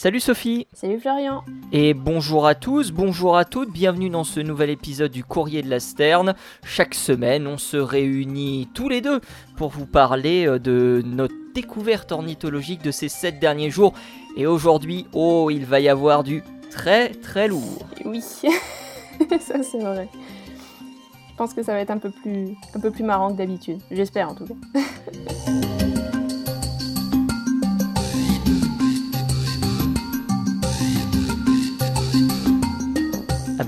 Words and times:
Salut 0.00 0.20
Sophie 0.20 0.68
Salut 0.72 1.00
Florian 1.00 1.42
Et 1.72 1.92
bonjour 1.92 2.46
à 2.46 2.54
tous, 2.54 2.92
bonjour 2.92 3.36
à 3.36 3.44
toutes, 3.44 3.72
bienvenue 3.72 4.10
dans 4.10 4.22
ce 4.22 4.38
nouvel 4.38 4.70
épisode 4.70 5.10
du 5.10 5.24
Courrier 5.24 5.60
de 5.60 5.68
la 5.68 5.80
Sterne. 5.80 6.36
Chaque 6.62 6.94
semaine, 6.94 7.48
on 7.48 7.58
se 7.58 7.78
réunit 7.78 8.68
tous 8.74 8.88
les 8.88 9.00
deux 9.00 9.20
pour 9.56 9.70
vous 9.70 9.86
parler 9.86 10.46
euh, 10.46 10.60
de 10.60 11.02
notre 11.04 11.34
découverte 11.52 12.12
ornithologique 12.12 12.80
de 12.80 12.92
ces 12.92 13.08
sept 13.08 13.40
derniers 13.40 13.70
jours. 13.70 13.92
Et 14.36 14.46
aujourd'hui, 14.46 15.08
oh, 15.14 15.50
il 15.50 15.66
va 15.66 15.80
y 15.80 15.88
avoir 15.88 16.22
du 16.22 16.44
très 16.70 17.08
très 17.08 17.48
lourd. 17.48 17.84
Oui, 18.04 18.20
ça 18.20 18.48
c'est 19.64 19.80
vrai. 19.80 20.08
Je 21.28 21.34
pense 21.36 21.54
que 21.54 21.64
ça 21.64 21.72
va 21.72 21.80
être 21.80 21.90
un 21.90 21.98
peu 21.98 22.10
plus, 22.10 22.54
un 22.72 22.78
peu 22.78 22.92
plus 22.92 23.02
marrant 23.02 23.32
que 23.32 23.38
d'habitude. 23.38 23.80
J'espère 23.90 24.28
en 24.28 24.36
tout 24.36 24.46
cas. 24.46 24.80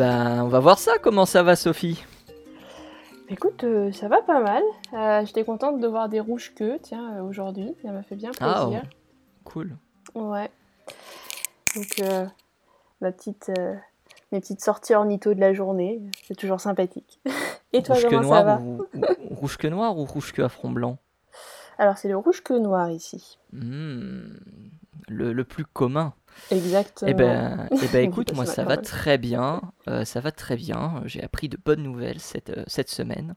ben, 0.01 0.43
on 0.45 0.49
va 0.49 0.61
voir 0.61 0.79
ça, 0.79 0.93
comment 1.03 1.27
ça 1.27 1.43
va 1.43 1.57
Sophie 1.57 2.03
Écoute, 3.29 3.65
euh, 3.65 3.93
ça 3.93 4.09
va 4.09 4.23
pas 4.23 4.41
mal. 4.41 4.63
Euh, 4.95 5.27
J'étais 5.27 5.45
contente 5.45 5.79
de 5.79 5.87
voir 5.87 6.09
des 6.09 6.21
rouges 6.21 6.55
queues, 6.55 6.79
tiens, 6.83 7.17
euh, 7.19 7.23
aujourd'hui. 7.23 7.75
Ça 7.83 7.93
m'a 7.93 8.03
fait 8.03 8.17
bien 8.17 8.31
Ah, 8.41 8.63
plaisir. 8.65 8.83
Cool. 9.45 9.77
Ouais. 10.15 10.51
Donc, 11.77 12.03
ma 13.03 13.13
petite, 13.13 13.53
mes 14.33 14.41
petites 14.41 14.63
sorties 14.63 14.95
ornitho 14.95 15.35
de 15.35 15.41
la 15.41 15.53
journée, 15.53 16.01
c'est 16.27 16.35
toujours 16.35 16.61
sympathique. 16.63 17.21
Et 17.75 17.83
toi, 17.83 17.95
rouge 17.97 18.05
que 18.05 18.09
comment 18.17 18.29
ça 18.31 18.43
va 18.43 18.57
noir 18.57 18.63
ou, 18.67 18.83
ou- 18.95 19.35
rouge 19.35 19.59
que 19.59 19.69
noir 19.69 19.99
ou 19.99 20.05
rouge 20.07 20.33
que 20.33 20.41
à 20.41 20.49
front 20.49 20.71
blanc? 20.71 20.97
Alors, 21.79 21.99
c'est 21.99 22.09
le 22.09 22.17
rouge 22.17 22.43
queue 22.43 22.59
noir 22.59 22.91
ici. 22.91 23.39
Hmm, 23.53 24.33
le, 25.09 25.33
le 25.33 25.45
plus 25.45 25.65
commun. 25.65 26.15
Exactement. 26.51 27.11
Eh 27.11 27.15
ben, 27.15 27.69
eh 27.71 27.77
ben 27.89 27.89
Oui, 27.93 27.97
écoute, 28.09 28.35
moi 28.35 28.47
ça 28.47 28.65
va 28.65 28.77
très 28.77 29.19
bien, 29.19 29.61
euh, 29.89 30.05
ça 30.05 30.21
va 30.21 30.33
très 30.33 30.57
bien. 30.57 31.03
J'ai 31.05 31.23
appris 31.23 31.49
de 31.49 31.59
bonnes 31.63 31.83
nouvelles 31.83 32.21
cette, 32.21 32.51
euh, 32.51 32.65
cette 32.67 32.91
semaine. 32.91 33.35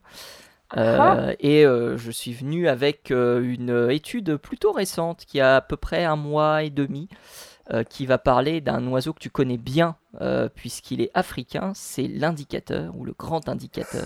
Ah. 0.76 1.28
et 1.38 1.64
euh, 1.64 1.96
je 1.98 2.10
suis 2.10 2.32
venu 2.32 2.66
avec 2.66 3.10
une 3.10 3.88
étude 3.90 4.36
plutôt 4.36 4.72
récente 4.72 5.24
qui 5.24 5.40
a 5.40 5.56
à 5.56 5.60
peu 5.60 5.76
près 5.76 6.04
un 6.04 6.16
mois 6.16 6.64
et 6.64 6.70
demi, 6.70 7.08
qui 7.90 8.06
va 8.06 8.18
parler 8.18 8.60
d'un 8.60 8.84
oiseau 8.88 9.12
que 9.12 9.20
tu 9.20 9.30
connais 9.30 9.58
bien 9.58 9.94
puisqu'il 10.56 11.00
est 11.00 11.12
africain, 11.14 11.72
c'est 11.76 12.08
l'indicateur 12.08 12.92
ou 12.96 13.04
le 13.04 13.12
grand 13.16 13.48
indicateur. 13.48 14.04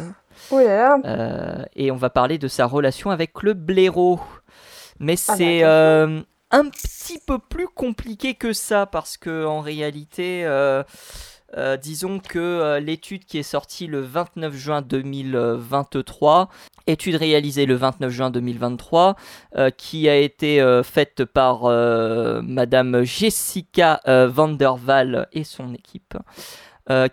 Oh 0.50 0.60
là. 0.60 0.98
Euh, 1.04 1.64
et 1.74 1.90
on 1.90 1.96
va 1.96 2.10
parler 2.10 2.38
de 2.38 2.48
sa 2.48 2.66
relation 2.66 3.10
avec 3.10 3.42
le 3.42 3.54
blaireau. 3.54 4.20
Mais 4.98 5.14
Ah 5.14 5.32
bah, 5.32 5.34
c'est 5.36 5.64
euh, 5.64 6.20
un 6.50 6.68
petit 6.68 7.18
peu 7.26 7.38
plus 7.38 7.68
compliqué 7.68 8.34
que 8.34 8.52
ça 8.52 8.86
parce 8.86 9.16
que 9.16 9.44
en 9.44 9.60
réalité, 9.60 10.44
euh, 10.44 10.82
euh, 11.56 11.78
disons 11.78 12.18
que 12.18 12.38
euh, 12.38 12.78
l'étude 12.78 13.24
qui 13.24 13.38
est 13.38 13.42
sortie 13.42 13.86
le 13.86 14.00
29 14.00 14.54
juin 14.54 14.82
2023, 14.82 16.50
étude 16.86 17.14
réalisée 17.14 17.64
le 17.64 17.74
29 17.74 18.12
juin 18.12 18.30
2023, 18.30 19.16
euh, 19.56 19.70
qui 19.70 20.08
a 20.08 20.16
été 20.16 20.62
faite 20.84 21.24
par 21.24 21.62
Madame 22.42 23.02
Jessica 23.02 24.00
van 24.06 24.48
der 24.48 24.76
Waal 24.86 25.28
et 25.32 25.44
son 25.44 25.74
équipe 25.74 26.16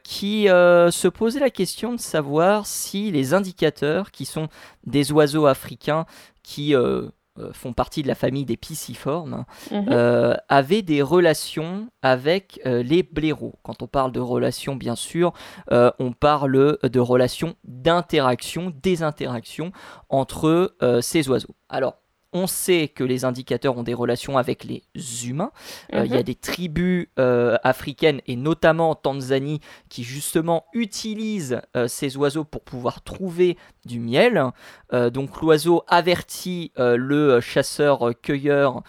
qui 0.04 0.46
se 0.46 1.08
posait 1.10 1.42
la 1.42 1.50
question 1.50 1.94
de 1.94 2.00
savoir 2.00 2.66
si 2.66 3.12
les 3.12 3.34
indicateurs, 3.34 4.12
qui 4.12 4.24
sont 4.24 4.48
des 4.86 5.12
oiseaux 5.12 5.48
africains 5.48 6.06
qui 6.44 6.74
font 7.52 7.74
partie 7.74 8.02
de 8.02 8.08
la 8.08 8.16
famille 8.16 8.46
des 8.46 8.58
pisciformes, 8.58 9.46
Mhm. 9.72 9.86
euh, 9.90 10.36
avaient 10.50 10.82
des 10.82 11.02
relations 11.02 11.88
avec 12.02 12.62
euh, 12.66 12.82
les 12.84 13.04
blaireaux. 13.04 13.56
Quand 13.64 13.82
on 13.82 13.88
parle 13.88 14.12
de 14.12 14.20
relations, 14.20 14.76
bien 14.76 14.96
sûr, 14.96 15.34
euh, 15.72 15.92
on 16.00 16.12
parle 16.14 16.78
de 16.82 17.00
relations 17.00 17.56
d'interaction, 17.64 18.74
des 18.82 19.04
interactions 19.04 19.72
entre 20.10 20.76
euh, 20.82 21.02
ces 21.02 21.30
oiseaux. 21.30 21.56
Alors, 21.70 21.96
on 22.36 22.48
sait 22.48 22.90
que 22.90 23.04
les 23.06 23.24
indicateurs 23.24 23.78
ont 23.78 23.84
des 23.84 23.94
relations 23.94 24.38
avec 24.38 24.66
les 24.66 24.84
humains. 25.26 25.52
Euh, 25.94 26.04
Il 26.06 26.12
y 26.12 26.16
a 26.16 26.18
Mhm. 26.18 26.24
des 26.24 26.36
tribus 26.36 27.08
euh, 27.18 27.56
africaines, 27.64 28.20
et 28.28 28.36
notamment 28.36 28.90
en 28.90 28.96
Tanzanie, 28.96 29.62
qui 29.90 30.04
justement 30.04 30.66
utilisent 30.74 31.62
euh, 31.78 31.88
ces 31.88 32.18
oiseaux 32.18 32.44
pour 32.44 32.62
pouvoir 32.62 33.02
trouver 33.04 33.58
du 33.86 34.00
miel. 34.00 34.44
Donc 35.14 35.42
l'oiseau 35.42 35.84
avertit 35.88 36.72
le 36.78 37.40
chasseur-cueilleur 37.40 38.82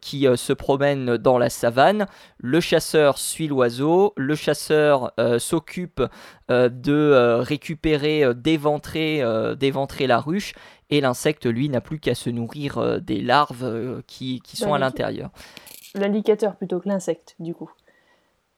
qui 0.00 0.26
se 0.36 0.52
promène 0.54 1.18
dans 1.18 1.36
la 1.36 1.50
savane. 1.50 2.06
Le 2.38 2.60
chasseur 2.60 3.18
suit 3.18 3.46
l'oiseau. 3.48 4.14
Le 4.16 4.34
chasseur 4.34 5.12
s'occupe 5.38 6.02
de 6.48 7.38
récupérer, 7.40 8.34
d'éventrer, 8.34 9.22
d'éventrer 9.58 10.06
la 10.06 10.18
ruche. 10.18 10.54
Et 10.90 11.00
l'insecte, 11.00 11.46
lui, 11.46 11.68
n'a 11.68 11.80
plus 11.80 12.00
qu'à 12.00 12.14
se 12.14 12.30
nourrir 12.30 12.78
euh, 12.78 12.98
des 12.98 13.20
larves 13.20 13.64
euh, 13.64 14.00
qui, 14.06 14.40
qui 14.40 14.56
sont 14.56 14.72
à 14.72 14.78
l'intérieur. 14.78 15.30
L'indicateur 15.94 16.56
plutôt 16.56 16.80
que 16.80 16.88
l'insecte, 16.88 17.34
du 17.38 17.54
coup. 17.54 17.70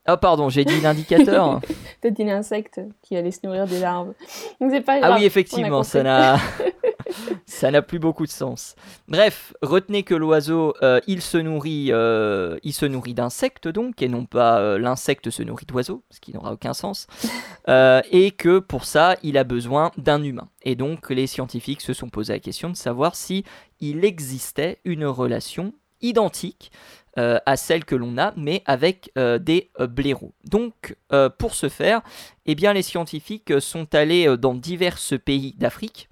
Ah 0.06 0.16
pardon, 0.16 0.48
j'ai 0.48 0.64
dit 0.64 0.80
l'indicateur. 0.80 1.60
T'as 2.00 2.10
dit 2.10 2.24
l'insecte 2.24 2.80
qui 3.02 3.16
allait 3.16 3.30
se 3.30 3.40
nourrir 3.44 3.66
des 3.66 3.80
larves. 3.80 4.14
Donc 4.60 4.70
c'est 4.70 4.80
pas 4.80 4.94
ah 4.94 5.00
grave. 5.00 5.18
oui, 5.18 5.24
effectivement, 5.24 5.82
ça 5.82 6.02
n'a 6.02 6.36
ça 7.46 7.70
n'a 7.70 7.82
plus 7.82 7.98
beaucoup 7.98 8.26
de 8.26 8.30
sens. 8.30 8.74
Bref, 9.08 9.54
retenez 9.62 10.02
que 10.02 10.14
l'oiseau, 10.14 10.74
euh, 10.82 11.00
il 11.06 11.22
se 11.22 11.38
nourrit, 11.38 11.88
euh, 11.90 12.58
il 12.62 12.72
se 12.72 12.86
nourrit 12.86 13.14
d'insectes 13.14 13.68
donc, 13.68 14.02
et 14.02 14.08
non 14.08 14.26
pas 14.26 14.60
euh, 14.60 14.78
l'insecte 14.78 15.30
se 15.30 15.42
nourrit 15.42 15.66
d'oiseaux, 15.66 16.02
ce 16.10 16.20
qui 16.20 16.32
n'aura 16.32 16.52
aucun 16.52 16.74
sens. 16.74 17.06
Et 18.12 18.32
que 18.32 18.58
pour 18.58 18.84
ça, 18.84 19.16
il 19.22 19.38
a 19.38 19.44
besoin 19.44 19.92
d'un 19.96 20.22
humain. 20.22 20.48
Et 20.62 20.74
donc, 20.74 21.10
les 21.10 21.26
scientifiques 21.26 21.80
se 21.80 21.92
sont 21.92 22.08
posé 22.08 22.32
la 22.32 22.40
question 22.40 22.68
de 22.68 22.76
savoir 22.76 23.14
si 23.14 23.44
il 23.78 24.04
existait 24.04 24.78
une 24.84 25.06
relation 25.06 25.72
identique 26.00 26.72
euh, 27.18 27.38
à 27.44 27.56
celle 27.56 27.84
que 27.84 27.96
l'on 27.96 28.18
a, 28.18 28.32
mais 28.36 28.62
avec 28.66 29.10
euh, 29.18 29.38
des 29.38 29.70
euh, 29.80 29.88
blaireaux. 29.88 30.32
Donc, 30.44 30.96
pour 31.38 31.54
ce 31.54 31.68
faire, 31.68 32.02
eh 32.46 32.54
bien, 32.54 32.72
les 32.72 32.82
scientifiques 32.82 33.60
sont 33.60 33.94
allés 33.94 34.36
dans 34.36 34.54
divers 34.54 34.98
pays 35.24 35.54
d'Afrique. 35.58 36.08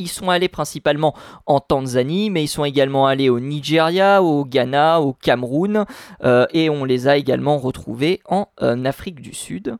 Ils 0.00 0.08
sont 0.08 0.28
allés 0.28 0.48
principalement 0.48 1.14
en 1.46 1.60
Tanzanie, 1.60 2.28
mais 2.28 2.42
ils 2.42 2.48
sont 2.48 2.64
également 2.64 3.06
allés 3.06 3.28
au 3.28 3.38
Nigeria, 3.38 4.22
au 4.24 4.44
Ghana, 4.44 5.00
au 5.00 5.12
Cameroun, 5.12 5.84
euh, 6.24 6.46
et 6.52 6.68
on 6.68 6.84
les 6.84 7.06
a 7.06 7.16
également 7.16 7.58
retrouvés 7.58 8.20
en 8.28 8.48
euh, 8.60 8.84
Afrique 8.84 9.20
du 9.20 9.34
Sud. 9.34 9.76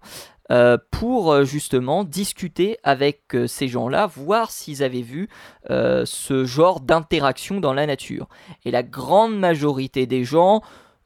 euh, 0.53 0.77
pour 0.91 1.43
justement 1.45 2.05
discuter 2.05 2.77
avec 2.83 3.35
ces 3.47 3.67
gens-là, 3.67 4.07
voir 4.07 4.51
s'ils 4.51 4.83
avaient 4.83 5.01
vu 5.01 5.31
ce 5.71 6.45
genre 6.45 6.81
d'interaction 6.81 7.61
dans 7.61 7.73
la 7.73 7.87
nature. 7.87 8.29
Et 8.67 8.71
la 8.71 8.83
grande 8.83 9.37
majorité 9.39 10.07
des 10.07 10.23
gens 10.23 10.61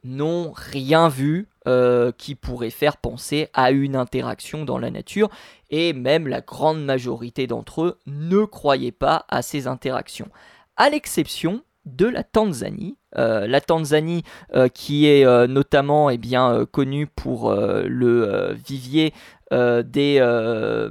n'ont 0.08 0.52
rien 0.54 1.08
vu 1.08 1.48
euh, 1.66 2.12
qui 2.16 2.34
pourrait 2.34 2.70
faire 2.70 2.96
penser 2.96 3.48
à 3.52 3.70
une 3.70 3.94
interaction 3.94 4.64
dans 4.64 4.78
la 4.78 4.90
nature, 4.90 5.28
et 5.70 5.92
même 5.92 6.26
la 6.26 6.40
grande 6.40 6.82
majorité 6.82 7.46
d'entre 7.46 7.82
eux 7.82 7.98
ne 8.06 8.44
croyaient 8.44 8.90
pas 8.92 9.26
à 9.28 9.42
ces 9.42 9.66
interactions, 9.66 10.28
à 10.76 10.88
l'exception 10.88 11.62
de 11.84 12.06
la 12.06 12.22
Tanzanie. 12.22 12.96
Euh, 13.16 13.46
la 13.46 13.60
Tanzanie 13.60 14.22
euh, 14.54 14.68
qui 14.68 15.06
est 15.06 15.24
notamment 15.46 16.10
eh 16.10 16.18
bien, 16.18 16.66
connue 16.70 17.06
pour 17.06 17.52
le 17.54 18.54
vivier 18.54 19.12
des, 19.50 20.18
euh, 20.20 20.90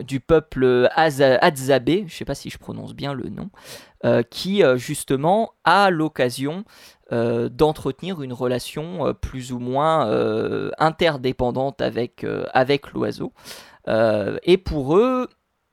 du 0.00 0.20
peuple 0.20 0.88
Hadzabe, 0.94 1.90
je 1.90 2.02
ne 2.02 2.08
sais 2.08 2.24
pas 2.24 2.34
si 2.34 2.50
je 2.50 2.58
prononce 2.58 2.94
bien 2.94 3.12
le 3.12 3.28
nom, 3.28 3.50
euh, 4.04 4.22
qui 4.22 4.62
euh, 4.62 4.76
justement 4.76 5.52
a 5.64 5.90
l'occasion 5.90 6.64
euh, 7.12 7.48
d'entretenir 7.48 8.22
une 8.22 8.32
relation 8.32 9.06
euh, 9.06 9.12
plus 9.12 9.52
ou 9.52 9.58
moins 9.58 10.08
euh, 10.08 10.70
interdépendante 10.78 11.82
avec, 11.82 12.24
euh, 12.24 12.46
avec 12.52 12.92
l'oiseau. 12.92 13.32
Euh, 13.88 14.38
et 14.44 14.56
pour 14.56 14.96
eux, 14.96 15.28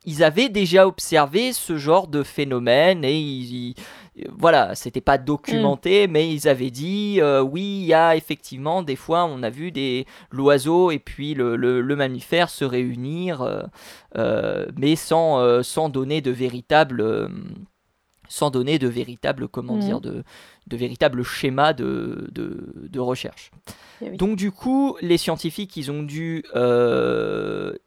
ils 0.07 0.24
avaient 0.24 0.50
déjà 0.50 0.88
observé 0.88 1.54
ce 1.54 1.77
genre 1.77 2.07
de 2.07 2.24
phénomène 2.24 3.04
et 3.06 3.19
ils, 3.19 3.54
ils- 3.69 3.75
voilà, 4.36 4.74
c'était 4.74 5.00
pas 5.01 5.19
documenté, 5.19 6.07
mais 6.07 6.33
ils 6.33 6.48
avaient 6.48 6.71
dit 6.71 7.18
euh, 7.21 7.42
oui, 7.42 7.62
il 7.81 7.86
y 7.86 7.94
a 7.94 8.15
effectivement 8.15 8.81
des 8.81 8.95
fois 8.95 9.25
on 9.25 9.44
a 9.44 9.51
vu 9.51 9.71
des 9.71 10.07
l'oiseau 10.31 10.89
et 10.89 10.98
puis 10.98 11.36
le, 11.36 11.56
le- 11.56 11.81
le 11.81 11.95
mammifère 11.95 12.50
se 12.50 12.65
réunir, 12.65 13.42
euh, 13.44 13.62
euh, 14.18 14.65
mais 14.75 14.95
sans, 14.95 15.62
sans 15.62 15.89
donner 15.89 16.21
de 16.21 16.31
véritable 16.31 17.01
euh, 17.01 17.27
sans 18.30 18.50
donner 18.50 18.80
de 18.80 18.88
véritable 18.88 19.48
comment 19.48 19.77
dire 19.77 20.01
de, 20.01 20.24
de 20.68 20.77
véritable 20.77 21.24
schéma 21.24 21.74
de, 21.74 22.27
de, 22.33 22.74
de 22.89 23.00
recherche. 23.00 23.51
Eh 24.01 24.09
oui. 24.09 24.18
Donc 24.18 24.36
du 24.36 24.51
coup, 24.51 24.98
les 25.01 25.18
scientifiques, 25.18 25.77
ils 25.77 25.92
ont 25.92 26.04
dû 26.04 26.44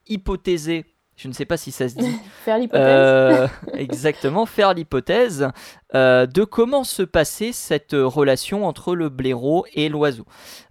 hypothéser, 0.09 0.85
je 1.21 1.29
ne 1.29 1.35
sais 1.35 1.45
pas 1.45 1.59
si 1.59 1.71
ça 1.71 1.89
se 1.89 1.97
dit, 1.97 2.17
Faire 2.45 2.59
l'hypothèse. 2.59 2.83
euh, 2.83 3.47
exactement, 3.75 4.47
faire 4.47 4.73
l'hypothèse 4.73 5.49
de 5.93 6.45
comment 6.45 6.85
se 6.85 7.03
passait 7.03 7.51
cette 7.51 7.95
relation 7.95 8.65
entre 8.65 8.95
le 8.95 9.09
blaireau 9.09 9.67
et 9.75 9.89
l'oiseau. 9.89 10.25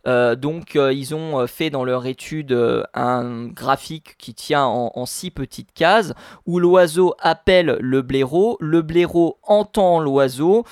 donc 0.06 0.76
ils 0.76 1.14
ont 1.14 1.46
fait 1.46 1.70
dans 1.70 1.84
leur 1.84 2.06
étude 2.06 2.58
un 2.94 3.48
graphique 3.48 4.16
qui 4.18 4.34
tient 4.34 4.64
en, 4.64 4.94
en, 4.96 5.06
six 5.06 5.30
petites 5.30 5.74
cases 5.74 6.14
où 6.46 6.58
l'oiseau 6.58 7.16
appelle 7.20 7.78
le 7.82 8.02
blaireau, 8.02 8.56
le 8.62 8.82
blaireau 8.82 9.38
entend 9.44 10.00
l'oiseau, 10.00 10.64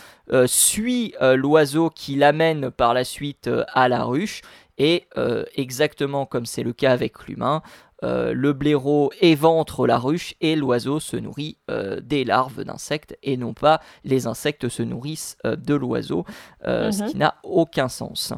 suit 0.46 1.14
l'oiseau 1.20 1.90
qui 1.90 2.16
l'amène 2.16 2.72
par 2.72 2.94
la 2.94 3.04
suite 3.04 3.50
à 3.74 3.90
la 3.90 4.06
ruche 4.06 4.42
et 4.78 5.08
exactement 5.56 6.26
comme 6.26 6.46
c'est 6.46 6.64
le 6.64 6.74
cas 6.74 6.92
avec 6.92 7.28
l'humain, 7.28 7.62
euh, 8.04 8.34
le 8.34 8.54
blaireau 8.54 9.12
éventre 9.22 9.88
la 9.88 9.98
ruche 9.98 10.36
et 10.40 10.56
l'oiseau 10.56 11.00
se 11.00 11.18
nourrit 11.18 11.58
euh, 11.72 12.00
des 12.00 12.26
larves 12.26 12.64
d'insectes 12.64 13.18
et 13.24 13.38
non 13.38 13.56
pas 13.56 13.82
les 14.04 14.28
insectes 14.28 14.70
se 14.70 14.84
nourrissent 14.84 15.38
euh, 15.46 15.56
de 15.56 15.74
l'oiseau, 15.74 16.24
ce 16.64 17.04
mhm. 17.04 17.10
qui 17.10 17.18
n'a 17.18 17.36
aucun 17.44 17.88
sens. 17.88 18.34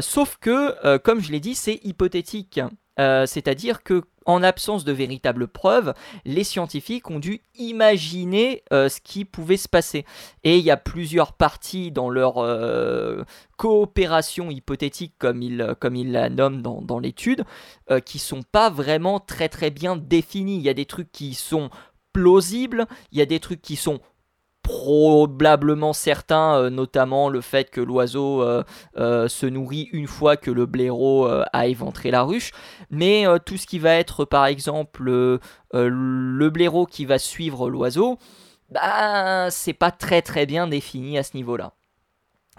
sauf 0.00 0.38
que, 0.40 0.96
comme 0.98 1.20
je 1.20 1.32
l'ai 1.32 1.40
dit, 1.40 1.54
c'est 1.54 1.80
hypothétique. 1.84 2.60
C'est-à-dire 2.96 3.82
que 3.82 4.02
en 4.28 4.42
absence 4.42 4.84
de 4.84 4.92
véritables 4.92 5.48
preuves, 5.48 5.94
les 6.26 6.44
scientifiques 6.44 7.10
ont 7.10 7.18
dû 7.18 7.40
imaginer 7.56 8.62
euh, 8.72 8.90
ce 8.90 9.00
qui 9.00 9.24
pouvait 9.24 9.56
se 9.56 9.68
passer. 9.68 10.04
Et 10.44 10.58
il 10.58 10.64
y 10.64 10.70
a 10.70 10.76
plusieurs 10.76 11.32
parties 11.32 11.90
dans 11.90 12.10
leur 12.10 12.36
euh, 12.36 13.24
coopération 13.56 14.50
hypothétique, 14.50 15.14
comme 15.18 15.42
ils, 15.42 15.74
comme 15.80 15.96
la 16.04 16.28
nomment 16.28 16.60
dans, 16.60 16.82
dans 16.82 16.98
l'étude, 16.98 17.44
euh, 17.90 18.00
qui 18.00 18.18
sont 18.18 18.42
pas 18.42 18.68
vraiment 18.68 19.18
très 19.18 19.48
très 19.48 19.70
bien 19.70 19.96
définies. 19.96 20.56
Il 20.56 20.62
y 20.62 20.68
a 20.68 20.74
des 20.74 20.86
trucs 20.86 21.10
qui 21.10 21.32
sont 21.32 21.70
plausibles, 22.12 22.86
il 23.12 23.18
y 23.18 23.22
a 23.22 23.26
des 23.26 23.40
trucs 23.40 23.62
qui 23.62 23.76
sont 23.76 24.00
probablement 24.68 25.94
certains, 25.94 26.58
euh, 26.58 26.68
notamment 26.68 27.30
le 27.30 27.40
fait 27.40 27.70
que 27.70 27.80
l'oiseau 27.80 28.42
euh, 28.42 28.62
euh, 28.98 29.26
se 29.26 29.46
nourrit 29.46 29.88
une 29.92 30.06
fois 30.06 30.36
que 30.36 30.50
le 30.50 30.66
blaireau 30.66 31.26
a 31.26 31.66
éventré 31.66 32.10
la 32.10 32.22
ruche, 32.22 32.52
mais 32.90 33.24
tout 33.46 33.56
ce 33.56 33.66
qui 33.66 33.78
va 33.78 33.94
être 33.94 34.26
par 34.26 34.44
exemple 34.44 35.04
le 35.04 36.48
blaireau 36.50 36.84
qui 36.84 37.06
va 37.06 37.18
suivre 37.18 37.70
l'oiseau, 37.70 38.18
bah, 38.70 39.50
c'est 39.50 39.72
pas 39.72 39.90
très 39.90 40.20
très 40.20 40.44
bien 40.44 40.66
défini 40.66 41.16
à 41.16 41.22
ce 41.22 41.34
niveau-là. 41.34 41.72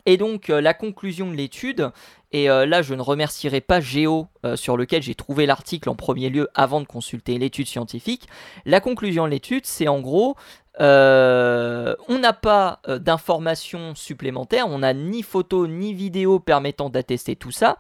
Et 0.05 0.17
donc 0.17 0.47
la 0.47 0.73
conclusion 0.73 1.29
de 1.29 1.35
l'étude, 1.35 1.91
et 2.31 2.47
là 2.47 2.81
je 2.81 2.95
ne 2.95 3.01
remercierai 3.01 3.61
pas 3.61 3.79
Géo 3.81 4.27
sur 4.55 4.77
lequel 4.77 5.03
j'ai 5.03 5.15
trouvé 5.15 5.45
l'article 5.45 5.89
en 5.89 5.95
premier 5.95 6.29
lieu 6.29 6.49
avant 6.55 6.81
de 6.81 6.87
consulter 6.87 7.37
l'étude 7.37 7.67
scientifique, 7.67 8.27
la 8.65 8.79
conclusion 8.79 9.25
de 9.25 9.31
l'étude 9.31 9.65
c'est 9.65 9.87
en 9.87 9.99
gros 9.99 10.35
euh, 10.81 11.95
on 12.07 12.19
n'a 12.19 12.33
pas 12.33 12.79
euh, 12.87 12.99
d'informations 12.99 13.95
supplémentaires, 13.95 14.67
on 14.67 14.79
n'a 14.79 14.93
ni 14.93 15.23
photo 15.23 15.67
ni 15.67 15.93
vidéo 15.93 16.39
permettant 16.39 16.89
d'attester 16.89 17.35
tout 17.35 17.51
ça. 17.51 17.77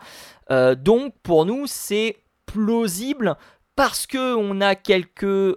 Euh, 0.51 0.75
donc 0.75 1.13
pour 1.23 1.45
nous, 1.45 1.65
c'est 1.65 2.17
plausible 2.45 3.37
parce 3.79 4.07
que 4.07 4.35
on 4.35 4.59
a 4.59 4.75
quelques 4.75 5.55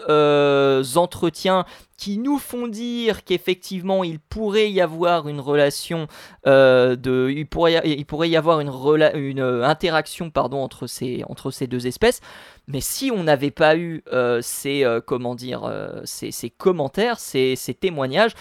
entretiens 0.97 1.65
qui 1.97 2.19
nous 2.19 2.39
font 2.39 2.69
dire 2.69 3.25
qu'effectivement 3.25 4.05
il 4.05 4.21
pourrait 4.21 4.71
y 4.71 4.81
avoir 4.81 5.27
une 5.27 5.41
relation 5.41 6.07
de, 6.47 7.33
il 7.35 7.47
pourrait, 7.49 8.31
y 8.31 8.37
avoir 8.37 8.61
une, 8.61 8.71
une 9.17 9.41
interaction 9.41 10.31
entre 10.37 10.87
ces, 10.87 11.67
deux 11.67 11.87
espèces. 11.89 12.21
Mais 12.69 12.81
si 12.81 13.11
on 13.11 13.25
n'avait 13.25 13.51
pas 13.51 13.77
eu 13.77 14.05
euh, 14.13 14.39
ces, 14.41 14.85
euh, 14.85 15.01
comment 15.01 15.35
dire, 15.35 15.65
euh, 15.65 16.01
ces, 16.05 16.51
commentaires, 16.51 17.19
ces, 17.19 17.57
témoignages, 17.81 18.35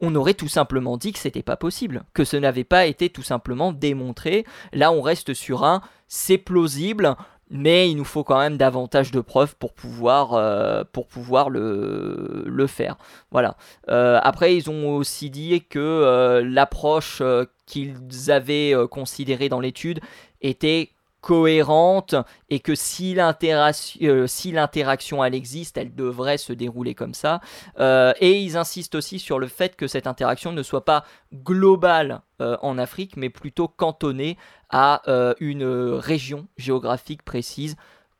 on 0.00 0.12
aurait 0.16 0.34
tout 0.34 0.48
simplement 0.48 0.96
dit 0.96 1.12
que 1.12 1.20
c'était 1.20 1.44
pas 1.44 1.56
possible, 1.56 2.02
que 2.14 2.24
ce 2.24 2.36
n'avait 2.36 2.64
pas 2.64 2.86
été 2.86 3.10
tout 3.10 3.22
simplement 3.22 3.72
démontré. 3.72 4.44
Là, 4.72 4.90
on 4.90 5.02
reste 5.02 5.34
sur 5.34 5.64
un 5.64 5.82
c'est 6.08 6.38
plausible, 6.38 7.14
mais 7.50 7.90
il 7.90 7.96
nous 7.96 8.04
faut 8.04 8.24
quand 8.24 8.38
même 8.38 8.56
davantage 8.56 9.10
de 9.10 9.20
preuves 9.20 9.56
pour 9.56 9.72
pouvoir, 9.72 10.86
pour 10.92 11.06
pouvoir 11.06 11.50
le, 11.50 12.44
le, 12.46 12.66
faire. 12.66 12.96
Voilà. 13.30 13.56
après, 13.88 14.56
ils 14.56 14.70
ont 14.70 14.96
aussi 14.96 15.30
dit 15.30 15.64
que 15.68 16.42
l'approche 16.44 17.22
qu'ils 17.66 18.30
avaient 18.30 18.74
considérée 18.90 19.48
dans 19.48 19.60
l'étude 19.60 20.00
était 20.40 20.90
cohérente 21.20 22.14
et 22.48 22.60
que 22.60 22.74
si 22.74 23.14
l'interaction, 23.14 24.00
euh, 24.02 24.26
si 24.26 24.54
elle 24.54 25.34
existe, 25.34 25.76
elle 25.76 25.94
devrait 25.94 26.38
se 26.38 26.52
dérouler 26.52 26.94
comme 26.94 27.14
ça. 27.14 27.40
Euh, 27.78 28.12
et 28.20 28.40
ils 28.40 28.56
insistent 28.56 28.94
aussi 28.94 29.18
sur 29.18 29.38
le 29.38 29.46
fait 29.46 29.76
que 29.76 29.86
cette 29.86 30.06
interaction 30.06 30.52
ne 30.52 30.62
soit 30.62 30.84
pas 30.84 31.04
globale 31.34 32.22
euh, 32.40 32.56
en 32.62 32.78
Afrique, 32.78 33.16
mais 33.16 33.28
plutôt 33.28 33.68
cantonnée 33.68 34.38
à 34.70 35.02
une 35.40 35.64
région 35.64 36.46
géographique 36.56 37.22
précise, 37.22 37.76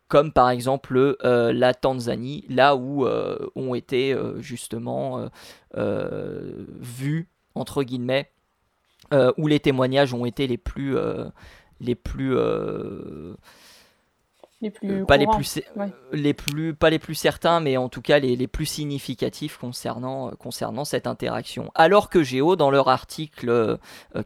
comme 0.08 0.32
par 0.32 0.50
exemple 0.50 1.16
la 1.22 1.74
Tanzanie, 1.74 2.44
là 2.48 2.76
où 2.76 3.06
ont 3.54 3.74
été 3.74 4.16
justement 4.38 5.28
vus 5.74 7.28
entre 7.54 7.82
guillemets, 7.82 8.30
où 9.36 9.46
les 9.46 9.60
témoignages 9.60 10.12
ont 10.14 10.24
été 10.24 10.46
les 10.46 10.58
plus 10.58 10.96
les 11.80 11.94
plus 11.94 12.36
euh, 12.36 13.34
les 14.60 14.70
plus 14.70 15.04
pas 15.06 15.16
les 15.16 15.26
plus 15.26 15.60
les 16.12 16.34
plus 16.34 16.74
pas 16.74 16.90
les 16.90 16.98
plus 16.98 17.14
certains 17.14 17.60
mais 17.60 17.76
en 17.76 17.88
tout 17.88 18.02
cas 18.02 18.18
les, 18.18 18.36
les 18.36 18.46
plus 18.46 18.66
significatifs 18.66 19.56
concernant 19.56 20.28
euh, 20.28 20.30
concernant 20.32 20.84
cette 20.84 21.06
interaction. 21.06 21.70
Alors 21.74 22.10
que 22.10 22.22
Géo 22.22 22.56
dans 22.56 22.70
leur 22.70 22.88
article 22.88 23.48
euh, 23.48 23.76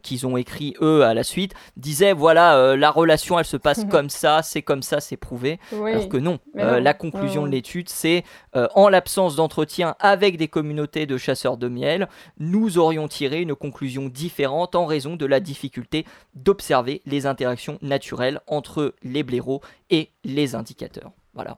qu'ils 0.01 0.27
ont 0.27 0.37
écrit 0.37 0.75
eux 0.81 1.03
à 1.03 1.13
la 1.13 1.23
suite 1.23 1.53
disait 1.77 2.13
voilà 2.13 2.75
la 2.75 2.91
relation 2.91 3.39
elle 3.39 3.45
se 3.45 3.57
passe 3.57 3.85
comme 3.89 4.09
ça 4.09 4.41
c'est 4.41 4.61
comme 4.61 4.81
ça 4.83 4.99
c'est 4.99 5.17
prouvé. 5.17 5.59
Alors 5.71 6.09
que 6.09 6.17
non, 6.17 6.39
la 6.55 6.93
conclusion 6.93 7.45
de 7.45 7.51
l'étude 7.51 7.89
c'est 7.89 8.23
en 8.53 8.89
l'absence 8.89 9.35
d'entretien 9.35 9.95
avec 9.99 10.37
des 10.37 10.47
communautés 10.47 11.05
de 11.05 11.17
chasseurs 11.17 11.57
de 11.57 11.67
miel 11.67 12.09
nous 12.39 12.77
aurions 12.77 13.07
tiré 13.07 13.41
une 13.41 13.55
conclusion 13.55 14.09
différente 14.09 14.75
en 14.75 14.85
raison 14.85 15.15
de 15.15 15.25
la 15.25 15.39
difficulté 15.39 16.05
d'observer 16.33 17.01
les 17.05 17.25
interactions 17.25 17.77
naturelles 17.81 18.39
entre 18.47 18.95
les 19.03 19.23
blaireaux 19.23 19.61
et 19.89 20.09
les 20.25 20.55
indicateurs. 20.55 21.11
Voilà. 21.33 21.57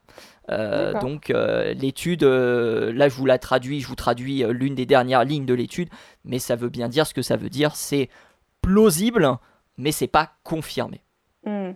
Euh, 0.49 0.99
donc 0.99 1.29
euh, 1.29 1.73
l'étude, 1.73 2.23
euh, 2.23 2.91
là 2.93 3.09
je 3.09 3.15
vous 3.15 3.25
la 3.25 3.37
traduis, 3.37 3.79
je 3.79 3.87
vous 3.87 3.95
traduis 3.95 4.43
l'une 4.49 4.75
des 4.75 4.85
dernières 4.85 5.23
lignes 5.23 5.45
de 5.45 5.53
l'étude, 5.53 5.89
mais 6.25 6.39
ça 6.39 6.55
veut 6.55 6.69
bien 6.69 6.89
dire 6.89 7.05
ce 7.05 7.13
que 7.13 7.21
ça 7.21 7.37
veut 7.37 7.49
dire. 7.49 7.75
C'est 7.75 8.09
plausible, 8.61 9.37
mais 9.77 9.91
c'est 9.91 10.07
pas 10.07 10.31
confirmé. 10.43 11.01
Hmm. 11.45 11.71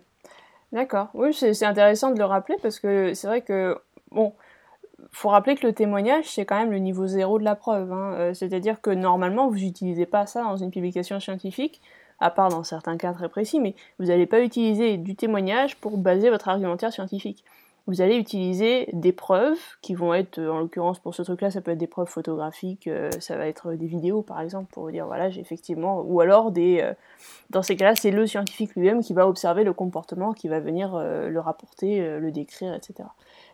D'accord. 0.71 1.09
Oui, 1.13 1.33
c'est 1.33 1.65
intéressant 1.65 2.11
de 2.11 2.17
le 2.17 2.25
rappeler 2.25 2.55
parce 2.61 2.79
que 2.79 3.13
c'est 3.13 3.27
vrai 3.27 3.41
que 3.41 3.77
bon, 4.09 4.33
faut 5.11 5.29
rappeler 5.29 5.55
que 5.55 5.67
le 5.67 5.73
témoignage 5.73 6.25
c'est 6.25 6.45
quand 6.45 6.57
même 6.57 6.71
le 6.71 6.79
niveau 6.79 7.05
zéro 7.05 7.39
de 7.39 7.43
la 7.43 7.55
preuve. 7.55 7.91
Hein. 7.91 8.33
C'est-à-dire 8.33 8.81
que 8.81 8.89
normalement 8.89 9.47
vous 9.47 9.57
n'utilisez 9.57 10.05
pas 10.05 10.25
ça 10.25 10.43
dans 10.43 10.57
une 10.57 10.71
publication 10.71 11.19
scientifique 11.19 11.81
à 12.21 12.29
part 12.29 12.49
dans 12.49 12.63
certains 12.63 12.97
cas 12.97 13.11
très 13.13 13.27
précis, 13.27 13.59
mais 13.59 13.75
vous 13.99 14.05
n'allez 14.05 14.27
pas 14.27 14.41
utiliser 14.41 14.97
du 14.97 15.15
témoignage 15.15 15.75
pour 15.77 15.97
baser 15.97 16.29
votre 16.29 16.47
argumentaire 16.47 16.93
scientifique. 16.93 17.43
Vous 17.87 17.99
allez 17.99 18.15
utiliser 18.15 18.87
des 18.93 19.11
preuves 19.11 19.57
qui 19.81 19.95
vont 19.95 20.13
être, 20.13 20.39
en 20.39 20.59
l'occurrence 20.59 20.99
pour 20.99 21.15
ce 21.15 21.23
truc-là, 21.23 21.49
ça 21.49 21.61
peut 21.61 21.71
être 21.71 21.79
des 21.79 21.87
preuves 21.87 22.07
photographiques, 22.07 22.87
euh, 22.87 23.09
ça 23.19 23.37
va 23.37 23.47
être 23.47 23.73
des 23.73 23.87
vidéos 23.87 24.21
par 24.21 24.39
exemple 24.39 24.71
pour 24.71 24.83
vous 24.83 24.91
dire 24.91 25.07
voilà 25.07 25.31
j'ai 25.31 25.41
effectivement, 25.41 26.01
ou 26.01 26.21
alors 26.21 26.51
des, 26.51 26.79
euh, 26.81 26.93
dans 27.49 27.63
ces 27.63 27.75
cas-là 27.75 27.95
c'est 27.95 28.11
le 28.11 28.27
scientifique 28.27 28.75
lui-même 28.75 29.01
qui 29.01 29.13
va 29.13 29.27
observer 29.27 29.63
le 29.63 29.73
comportement, 29.73 30.31
qui 30.33 30.47
va 30.47 30.59
venir 30.59 30.93
euh, 30.93 31.27
le 31.27 31.39
rapporter, 31.39 32.19
le 32.19 32.31
décrire, 32.31 32.75
etc. 32.75 33.09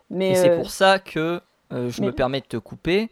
Mais 0.10 0.36
c'est 0.36 0.58
pour 0.58 0.72
ça 0.72 1.00
que 1.00 1.42
je 1.72 2.02
me 2.02 2.12
permets 2.12 2.42
de 2.42 2.48
te 2.48 2.58
couper. 2.58 3.10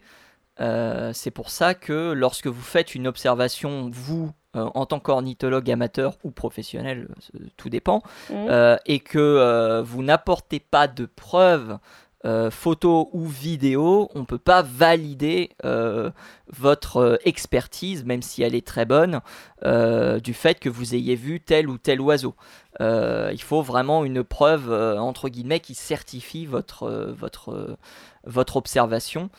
c'est 0.58 1.30
pour 1.30 1.48
ça 1.48 1.72
que 1.72 2.12
lorsque 2.12 2.46
vous 2.46 2.62
faites 2.62 2.94
une 2.94 3.06
observation, 3.06 3.88
vous, 3.90 4.30
euh, 4.56 4.68
en 4.74 4.86
tant 4.86 5.00
qu'ornithologue 5.00 5.70
amateur 5.70 6.16
ou 6.24 6.30
professionnel, 6.30 7.08
euh, 7.34 7.40
tout 7.56 7.68
dépend, 7.68 8.02
mmh. 8.30 8.34
euh, 8.34 8.76
et 8.86 9.00
que 9.00 9.82
vous 9.82 10.02
n'apportez 10.02 10.60
pas 10.60 10.88
de 10.88 11.06
preuves 11.06 11.78
photo 12.50 13.08
ou 13.12 13.24
vidéo, 13.24 14.10
on 14.16 14.20
ne 14.20 14.24
peut 14.24 14.38
pas 14.38 14.60
valider 14.60 15.50
votre 16.48 17.20
expertise, 17.24 18.04
même 18.04 18.20
si 18.20 18.42
elle 18.42 18.56
est 18.56 18.66
très 18.66 18.84
bonne, 18.84 19.20
du 19.62 20.34
fait 20.34 20.58
que 20.58 20.68
vous 20.68 20.96
ayez 20.96 21.14
vu 21.14 21.40
tel 21.40 21.68
ou 21.68 21.78
tel 21.78 22.00
oiseau. 22.00 22.34
il 22.80 23.40
faut 23.40 23.62
vraiment 23.62 24.04
une 24.04 24.24
preuve, 24.24 24.72
entre 24.98 25.28
guillemets, 25.28 25.60
qui 25.60 25.76
certifie 25.76 26.46
votre, 26.46 27.14
votre, 27.16 27.76
votre 28.24 28.56
observation, 28.56 29.30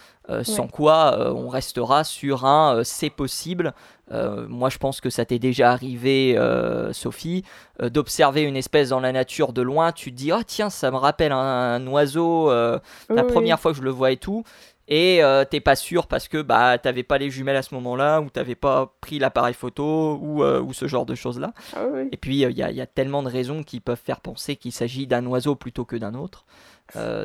sans 0.44 0.68
quoi 0.68 1.34
on 1.34 1.48
restera 1.48 2.04
sur 2.04 2.46
un 2.46 2.84
c'est 2.84 3.10
possible, 3.10 3.74
euh, 4.12 4.46
moi, 4.48 4.70
je 4.70 4.78
pense 4.78 5.02
que 5.02 5.10
ça 5.10 5.26
t'est 5.26 5.40
déjà 5.40 5.72
arrivé, 5.72 6.38
euh, 6.38 6.94
Sophie, 6.94 7.44
euh, 7.82 7.90
d'observer 7.90 8.44
une 8.44 8.56
espèce 8.56 8.90
dans 8.90 9.00
la 9.00 9.12
nature 9.12 9.54
de 9.54 9.62
loin. 9.62 9.92
Tu 9.92 10.12
te 10.12 10.16
dis, 10.16 10.32
oh 10.32 10.42
tiens, 10.46 10.70
ça 10.70 10.92
me 10.92 10.98
rappelle 10.98 11.32
un, 11.32 11.86
oiseau, 11.88 12.50
la 12.50 13.24
première 13.24 13.60
fois 13.60 13.72
que 13.72 13.78
je 13.78 13.84
le 13.84 13.90
vois 13.90 14.12
et 14.12 14.18
tout. 14.18 14.44
et 14.88 15.22
euh, 15.22 15.44
t'es 15.44 15.60
pas 15.60 15.76
sûr 15.76 16.08
parce 16.08 16.30
que 16.30 16.42
bah 16.42 16.78
t'avais 16.78 17.04
pas 17.04 17.18
les 17.18 17.30
jumelles 17.30 17.58
à 17.58 17.62
ce 17.62 17.76
moment-là 17.76 18.22
ou 18.22 18.30
t'avais 18.30 18.56
pas 18.56 18.96
pris 19.02 19.20
l'appareil 19.20 19.54
photo 19.54 20.18
ou, 20.22 20.44
euh, 20.44 20.62
ou, 20.62 20.74
ce 20.74 20.88
genre 20.88 21.06
de 21.06 21.14
choses 21.14 21.40
là. 21.40 21.52
Ah 21.76 21.84
oui. 21.92 22.08
Et 22.14 22.18
puis 22.18 22.38
il 22.38 22.50
y, 22.50 22.62
y, 22.62 22.82
a 22.82 22.86
tellement 22.86 23.22
de 23.22 23.28
raisons 23.28 23.64
qui 23.64 23.82
peuvent 23.82 24.02
faire 24.02 24.22
penser 24.22 24.56
qu'il 24.56 24.72
s'agit 24.72 25.06
d'un 25.06 25.26
oiseau 25.26 25.56
plutôt 25.56 25.84
que 25.84 25.98
d'un 25.98 26.14
autre. 26.14 26.46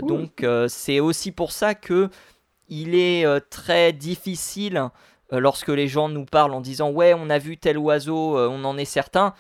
donc 0.03 0.45
c'est 0.69 0.99
aussi 0.99 1.31
pour 1.31 1.53
ça 1.53 1.75
que 1.77 2.11
il 2.73 2.95
est 2.95 3.25
très 3.51 3.93
difficile 3.93 4.89
lorsque 5.31 5.69
les 5.69 5.89
gens 5.89 6.09
nous 6.09 6.25
parlent 6.25 6.55
en 6.55 6.61
disant 6.61 6.91
ouais 6.91 7.15
on 7.15 7.31
a 7.31 7.39
vu 7.39 7.57
tel 7.57 7.79
oiseau, 7.79 8.39
on 8.39 8.65
en 8.65 8.77
est 8.79 8.85
certain 8.85 9.35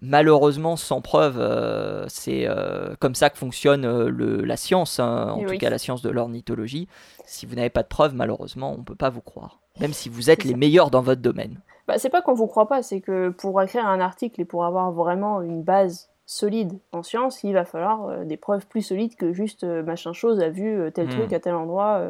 malheureusement 0.00 0.76
sans 0.76 1.00
preuve. 1.00 1.38
Euh, 1.38 2.04
c'est 2.08 2.46
euh, 2.46 2.94
comme 2.98 3.14
ça 3.14 3.30
que 3.30 3.38
fonctionne 3.38 3.84
euh, 3.84 4.08
le, 4.08 4.44
la 4.44 4.56
science, 4.56 5.00
hein, 5.00 5.30
en 5.30 5.44
tout 5.44 5.56
cas 5.58 5.70
la 5.70 5.78
science 5.78 6.02
de 6.02 6.10
l'ornithologie. 6.10 6.88
Si 7.26 7.46
vous 7.46 7.54
n'avez 7.54 7.70
pas 7.70 7.82
de 7.82 7.88
preuves, 7.88 8.14
malheureusement, 8.14 8.72
on 8.74 8.78
ne 8.78 8.84
peut 8.84 8.94
pas 8.94 9.10
vous 9.10 9.20
croire, 9.20 9.58
même 9.80 9.92
si 9.92 10.08
vous 10.08 10.30
êtes 10.30 10.44
les 10.44 10.54
meilleurs 10.54 10.90
dans 10.90 11.02
votre 11.02 11.20
domaine. 11.20 11.60
Bah, 11.86 11.98
c'est 11.98 12.10
pas 12.10 12.22
qu'on 12.22 12.34
vous 12.34 12.46
croit 12.46 12.68
pas, 12.68 12.82
c'est 12.82 13.00
que 13.00 13.30
pour 13.30 13.60
écrire 13.62 13.86
un 13.86 14.00
article 14.00 14.40
et 14.40 14.44
pour 14.44 14.64
avoir 14.64 14.92
vraiment 14.92 15.42
une 15.42 15.62
base 15.62 16.10
solide 16.26 16.78
en 16.92 17.02
science, 17.02 17.42
il 17.42 17.54
va 17.54 17.64
falloir 17.64 18.24
des 18.26 18.36
preuves 18.36 18.66
plus 18.66 18.82
solides 18.82 19.16
que 19.16 19.32
juste 19.32 19.64
machin 19.64 20.12
chose 20.12 20.40
a 20.40 20.50
vu 20.50 20.90
tel 20.92 21.06
hmm. 21.06 21.10
truc 21.10 21.32
à 21.32 21.40
tel 21.40 21.54
endroit. 21.54 22.02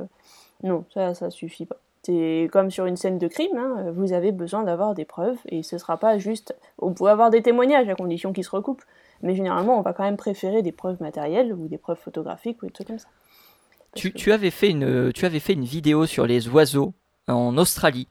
Non, 0.62 0.84
ça, 0.92 1.14
ça 1.14 1.30
suffit 1.30 1.66
pas. 1.66 1.76
C'est 2.02 2.48
comme 2.52 2.70
sur 2.70 2.86
une 2.86 2.96
scène 2.96 3.18
de 3.18 3.28
crime, 3.28 3.56
hein, 3.56 3.90
vous 3.94 4.12
avez 4.12 4.32
besoin 4.32 4.62
d'avoir 4.62 4.94
des 4.94 5.04
preuves 5.04 5.36
et 5.46 5.62
ce 5.62 5.76
sera 5.76 5.98
pas 5.98 6.16
juste. 6.16 6.56
Vous 6.78 6.92
pouvez 6.92 7.10
avoir 7.10 7.28
des 7.28 7.42
témoignages 7.42 7.88
à 7.88 7.94
condition 7.94 8.32
qu'ils 8.32 8.44
se 8.44 8.50
recoupent, 8.50 8.84
mais 9.20 9.34
généralement 9.34 9.78
on 9.78 9.82
va 9.82 9.92
quand 9.92 10.04
même 10.04 10.16
préférer 10.16 10.62
des 10.62 10.72
preuves 10.72 11.02
matérielles 11.02 11.52
ou 11.52 11.68
des 11.68 11.76
preuves 11.76 11.98
photographiques 11.98 12.62
ou 12.62 12.66
des 12.66 12.72
trucs 12.72 12.86
comme 12.86 12.98
ça. 12.98 13.08
Tu, 13.94 14.32
avais 14.32 14.50
fait 14.50 14.70
une, 14.70 15.12
tu 15.12 15.26
avais 15.26 15.40
fait 15.40 15.54
une 15.54 15.64
vidéo 15.64 16.06
sur 16.06 16.26
les 16.26 16.48
oiseaux 16.48 16.94
en 17.26 17.56
Australie 17.58 18.08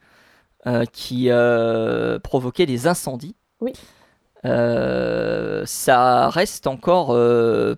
euh, 0.66 0.86
qui 0.92 1.30
euh, 1.30 2.20
provoquait 2.20 2.66
des 2.66 2.88
incendies. 2.88 3.36
Oui. 3.62 3.74
Euh, 4.46 5.64
ça 5.66 6.30
reste 6.30 6.68
encore, 6.68 7.18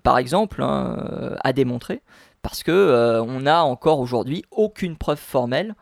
par 0.04 0.18
exemple, 0.18 0.62
hein, 0.64 1.36
à 1.44 1.54
démontrer 1.54 2.02
parce 2.42 2.64
que 2.64 3.22
on 3.22 3.42
n'a 3.42 3.64
encore 3.64 4.00
aujourd'hui 4.00 4.44
aucune 4.52 4.98
preuve 4.98 5.20
formelle 5.20 5.76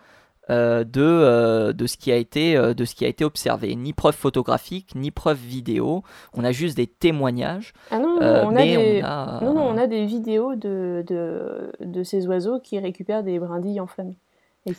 euh, 0.50 0.86
de, 0.86 1.02
euh, 1.02 1.74
de, 1.74 1.88
ce 1.88 1.98
qui 1.98 2.10
a 2.10 2.16
été, 2.16 2.56
euh, 2.56 2.74
de 2.74 2.86
ce 2.86 2.96
qui 2.96 3.04
a 3.04 3.10
été 3.10 3.26
observé. 3.26 3.76
Ni 3.76 3.92
preuve 3.92 4.16
photographique, 4.16 4.96
ni 4.96 5.12
preuve 5.12 5.40
vidéo. 5.40 6.04
On 6.34 6.46
a 6.46 6.54
juste 6.54 6.78
des 6.78 6.88
témoignages. 6.88 7.74
Ah 7.92 8.00
non, 8.00 8.18
on, 8.22 8.56
a 8.56 8.62
des... 8.62 9.02
non, 9.02 9.54
non, 9.54 9.64
on 9.64 9.78
a 9.78 9.88
des 9.88 10.06
vidéos 10.06 10.56
de, 10.56 11.04
de, 11.06 11.74
de, 11.82 12.04
ces 12.04 12.28
oiseaux 12.28 12.62
qui 12.62 12.80
récupèrent 12.80 13.24
des 13.24 13.40
brindilles 13.40 13.82
enflammées. 13.82 14.18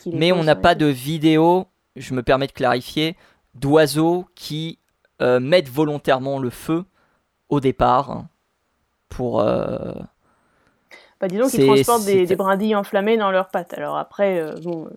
mais 0.07 0.31
on 0.31 0.43
n'a 0.43 0.55
pas 0.55 0.73
de 0.73 0.87
vidéo, 0.87 1.67
je 1.95 2.15
me 2.15 2.23
permets 2.23 2.47
de 2.47 2.51
clarifier, 2.51 3.15
d'oiseaux 3.53 4.25
qui 4.33 4.79
mettent 5.21 5.69
volontairement 5.69 6.39
le 6.39 6.49
feu 6.49 6.83
au 7.49 7.59
départ 7.59 8.09
hein, 8.09 8.27
pour... 9.07 9.45
Bah, 11.19 11.27
disons 11.27 11.47
qu'ils 11.47 11.65
transportent 11.65 12.05
des, 12.05 12.25
des, 12.25 12.35
brindilles 12.35 12.75
enflammées 12.75 13.17
dans 13.17 13.31
leurs 13.31 13.49
pattes. 13.49 13.73
Alors 13.73 13.97
après, 13.97 14.53
bon, 14.63 14.87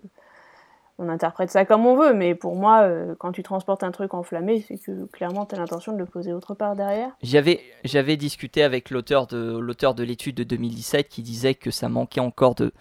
on 0.99 1.09
interprète 1.09 1.49
ça 1.49 1.65
comme 1.65 1.85
on 1.85 1.95
veut, 1.95 2.13
mais 2.13 2.35
pour 2.35 2.55
moi, 2.55 2.81
euh, 2.83 3.15
quand 3.17 3.31
tu 3.31 3.41
transportes 3.41 3.83
un 3.83 3.91
truc 3.91 4.13
enflammé, 4.13 4.63
c'est 4.67 4.77
que 4.77 5.05
clairement 5.05 5.45
tu 5.45 5.55
as 5.55 5.57
l'intention 5.57 5.91
de 5.91 5.97
le 5.97 6.05
poser 6.05 6.33
autre 6.33 6.53
part 6.53 6.75
derrière. 6.75 7.09
J'avais, 7.23 7.61
j'avais 7.83 8.15
discuté 8.15 8.63
avec 8.63 8.89
l'auteur 8.89 9.25
de, 9.27 9.57
l'auteur 9.57 9.95
de 9.95 10.03
l'étude 10.03 10.35
de 10.35 10.43
2017 10.43 11.09
qui 11.09 11.23
disait 11.23 11.55
que 11.55 11.71
ça 11.71 11.89
manquait 11.89 12.19
encore 12.19 12.53
de, 12.55 12.71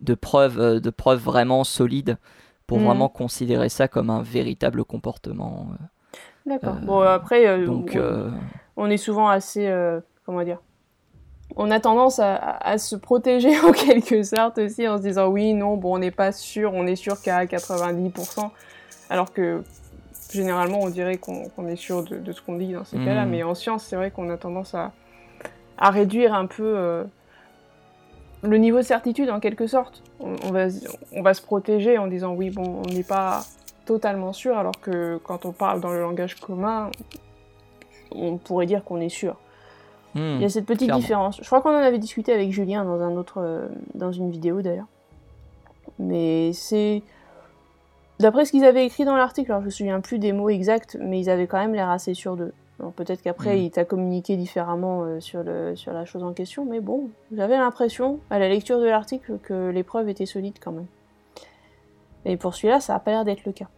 de, 0.00 0.14
preuves, 0.14 0.60
euh, 0.60 0.80
de 0.80 0.90
preuves 0.90 1.22
vraiment 1.22 1.64
solides 1.64 2.18
pour 2.66 2.80
mm. 2.80 2.84
vraiment 2.84 3.08
considérer 3.08 3.70
ça 3.70 3.88
comme 3.88 4.10
un 4.10 4.22
véritable 4.22 4.84
comportement. 4.84 5.68
Euh, 5.72 5.84
D'accord. 6.46 6.76
bon, 6.82 7.00
après, 7.00 7.64
donc, 7.64 7.98
on, 8.76 8.90
est 8.90 8.98
souvent 8.98 9.28
assez. 9.28 9.72
comment 10.26 10.42
dire 10.42 10.58
on 11.56 11.70
a 11.70 11.80
tendance 11.80 12.18
à, 12.20 12.78
se 12.78 12.96
protéger 12.96 13.58
en 13.64 13.72
quelque 13.72 14.22
sorte 14.22 14.58
aussi 14.58 14.88
en 14.88 14.98
se 14.98 15.02
disant 15.02 15.28
oui, 15.28 15.54
non, 15.54 15.76
bon, 15.76 15.94
on 15.94 15.98
n'est 15.98 16.10
pas 16.10 16.32
sûr, 16.32 16.72
on 16.74 16.86
est 16.86 16.96
sûr 16.96 17.20
qu'à 17.20 17.44
90%, 17.44 18.50
alors 19.10 19.32
que 19.32 19.62
généralement 20.32 20.80
on 20.80 20.88
dirait 20.88 21.16
qu'on 21.16 21.68
est 21.68 21.76
sûr 21.76 22.02
de, 22.02 22.32
ce 22.32 22.40
qu'on 22.40 22.56
dit 22.56 22.72
dans 22.72 22.84
ces 22.84 22.96
cas-là, 22.98 23.24
hmm. 23.24 23.30
mais 23.30 23.42
en 23.42 23.54
science, 23.54 23.84
c'est 23.84 23.96
vrai 23.96 24.10
qu'on 24.10 24.30
a 24.30 24.36
tendance 24.36 24.74
à, 24.74 24.92
réduire 25.78 26.34
un 26.34 26.46
peu 26.46 26.62
euh, 26.64 27.04
le 28.42 28.56
niveau 28.58 28.78
de 28.78 28.82
certitude 28.82 29.30
en 29.30 29.40
quelque 29.40 29.66
sorte. 29.66 30.02
On, 30.20 30.50
va, 30.50 30.66
on 31.12 31.22
va 31.22 31.34
se 31.34 31.42
protéger 31.42 31.98
en 31.98 32.06
disant 32.06 32.32
oui, 32.34 32.50
bon, 32.50 32.82
on 32.84 32.92
n'est 32.92 33.02
pas 33.04 33.44
totalement 33.84 34.32
sûr, 34.32 34.56
alors 34.56 34.80
que 34.80 35.20
quand 35.24 35.44
on 35.44 35.52
parle 35.52 35.80
dans 35.80 35.90
le 35.90 36.00
langage 36.00 36.36
commun, 36.36 36.90
on 38.12 38.38
pourrait 38.38 38.66
dire 38.66 38.84
qu'on 38.84 39.00
est 39.00 39.08
sûr. 39.08 39.36
Il 40.14 40.40
y 40.40 40.44
a 40.44 40.48
cette 40.48 40.66
petite 40.66 40.92
différence. 40.92 41.38
Je 41.40 41.46
crois 41.46 41.60
qu'on 41.60 41.70
en 41.70 41.82
avait 41.82 41.98
discuté 41.98 42.32
avec 42.32 42.52
Julien 42.52 42.84
dans, 42.84 43.00
un 43.00 43.16
autre, 43.16 43.38
euh, 43.38 43.68
dans 43.94 44.12
une 44.12 44.30
vidéo 44.30 44.62
d'ailleurs. 44.62 44.86
Mais 45.98 46.52
c'est. 46.52 47.02
D'après 48.20 48.44
ce 48.44 48.52
qu'ils 48.52 48.64
avaient 48.64 48.86
écrit 48.86 49.04
dans 49.04 49.16
l'article, 49.16 49.50
alors 49.50 49.62
je 49.62 49.66
me 49.66 49.70
souviens 49.70 50.00
plus 50.00 50.18
des 50.18 50.32
mots 50.32 50.48
exacts, 50.48 50.96
mais 51.00 51.20
ils 51.20 51.28
avaient 51.28 51.48
quand 51.48 51.58
même 51.58 51.74
l'air 51.74 51.90
assez 51.90 52.14
sûrs 52.14 52.36
d'eux. 52.36 52.52
peut-être 52.94 53.22
qu'après, 53.22 53.56
hmm. 53.56 53.62
il 53.62 53.70
t'a 53.72 53.84
communiqué 53.84 54.36
différemment 54.36 55.02
euh, 55.02 55.18
sur, 55.18 55.42
le, 55.42 55.74
sur 55.74 55.92
la 55.92 56.04
chose 56.04 56.22
en 56.22 56.32
question, 56.32 56.64
mais 56.64 56.78
bon, 56.78 57.10
j'avais 57.32 57.56
l'impression, 57.56 58.20
à 58.30 58.38
la 58.38 58.48
lecture 58.48 58.78
de 58.78 58.86
l'article, 58.86 59.38
que 59.42 59.70
les 59.70 59.82
preuves 59.82 60.08
étaient 60.08 60.26
solides 60.26 60.58
quand 60.60 60.70
même. 60.70 60.86
Et 62.24 62.36
pour 62.36 62.54
celui-là, 62.54 62.78
ça 62.78 62.92
n'a 62.92 63.00
pas 63.00 63.10
l'air 63.10 63.24
d'être 63.24 63.44
le 63.44 63.52
cas. 63.52 63.68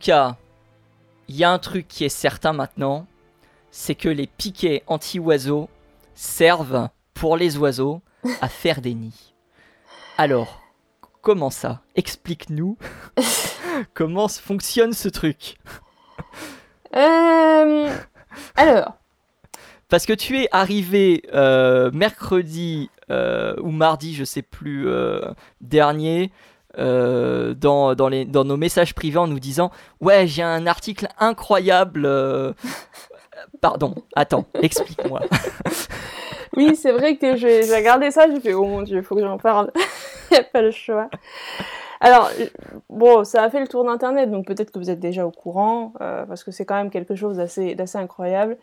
Cas, 0.00 0.36
il 1.28 1.36
y 1.36 1.44
a 1.44 1.50
un 1.50 1.58
truc 1.58 1.86
qui 1.86 2.04
est 2.04 2.08
certain 2.08 2.52
maintenant, 2.52 3.06
c'est 3.70 3.94
que 3.94 4.08
les 4.08 4.26
piquets 4.26 4.82
anti-oiseaux 4.88 5.68
servent 6.14 6.88
pour 7.14 7.36
les 7.36 7.56
oiseaux 7.56 8.02
à 8.40 8.48
faire 8.48 8.80
des 8.80 8.94
nids. 8.94 9.34
Alors, 10.18 10.60
comment 11.22 11.50
ça? 11.50 11.82
Explique-nous 11.94 12.76
comment 13.94 14.28
fonctionne 14.28 14.92
ce 14.92 15.08
truc. 15.08 15.56
Euh, 16.96 17.88
alors. 18.56 18.96
Parce 19.88 20.06
que 20.06 20.12
tu 20.12 20.38
es 20.38 20.48
arrivé 20.52 21.22
euh, 21.34 21.90
mercredi 21.92 22.90
euh, 23.10 23.56
ou 23.60 23.70
mardi, 23.70 24.14
je 24.14 24.24
sais 24.24 24.42
plus, 24.42 24.88
dernier, 25.60 26.30
euh, 26.78 27.54
dans, 27.54 27.94
dans, 27.94 28.08
les, 28.08 28.24
dans 28.24 28.44
nos 28.44 28.56
messages 28.56 28.94
privés 28.94 29.18
en 29.18 29.26
nous 29.26 29.40
disant 29.40 29.70
Ouais, 30.00 30.26
j'ai 30.26 30.42
un 30.42 30.66
article 30.66 31.08
incroyable. 31.18 32.04
Euh, 32.06 32.52
pardon, 33.60 33.94
attends, 34.14 34.46
explique-moi. 34.54 35.20
oui, 36.56 36.76
c'est 36.76 36.92
vrai 36.92 37.16
que 37.16 37.36
j'ai 37.36 37.62
regardé 37.74 38.10
ça, 38.10 38.28
j'ai 38.30 38.40
fait 38.40 38.54
Oh 38.54 38.64
mon 38.64 38.82
dieu, 38.82 38.98
il 38.98 39.02
faut 39.02 39.14
que 39.14 39.22
j'en 39.22 39.38
parle. 39.38 39.72
Il 40.30 40.34
n'y 40.34 40.38
a 40.38 40.44
pas 40.44 40.62
le 40.62 40.70
choix. 40.70 41.08
Alors, 42.00 42.30
bon, 42.88 43.24
ça 43.24 43.42
a 43.42 43.50
fait 43.50 43.60
le 43.60 43.66
tour 43.68 43.84
d'Internet, 43.84 44.30
donc 44.30 44.46
peut-être 44.46 44.70
que 44.70 44.78
vous 44.78 44.90
êtes 44.90 45.00
déjà 45.00 45.26
au 45.26 45.30
courant, 45.30 45.92
euh, 46.00 46.24
parce 46.24 46.44
que 46.44 46.50
c'est 46.50 46.64
quand 46.64 46.76
même 46.76 46.90
quelque 46.90 47.14
chose 47.14 47.36
d'assez 47.36 47.98
incroyable 47.98 48.56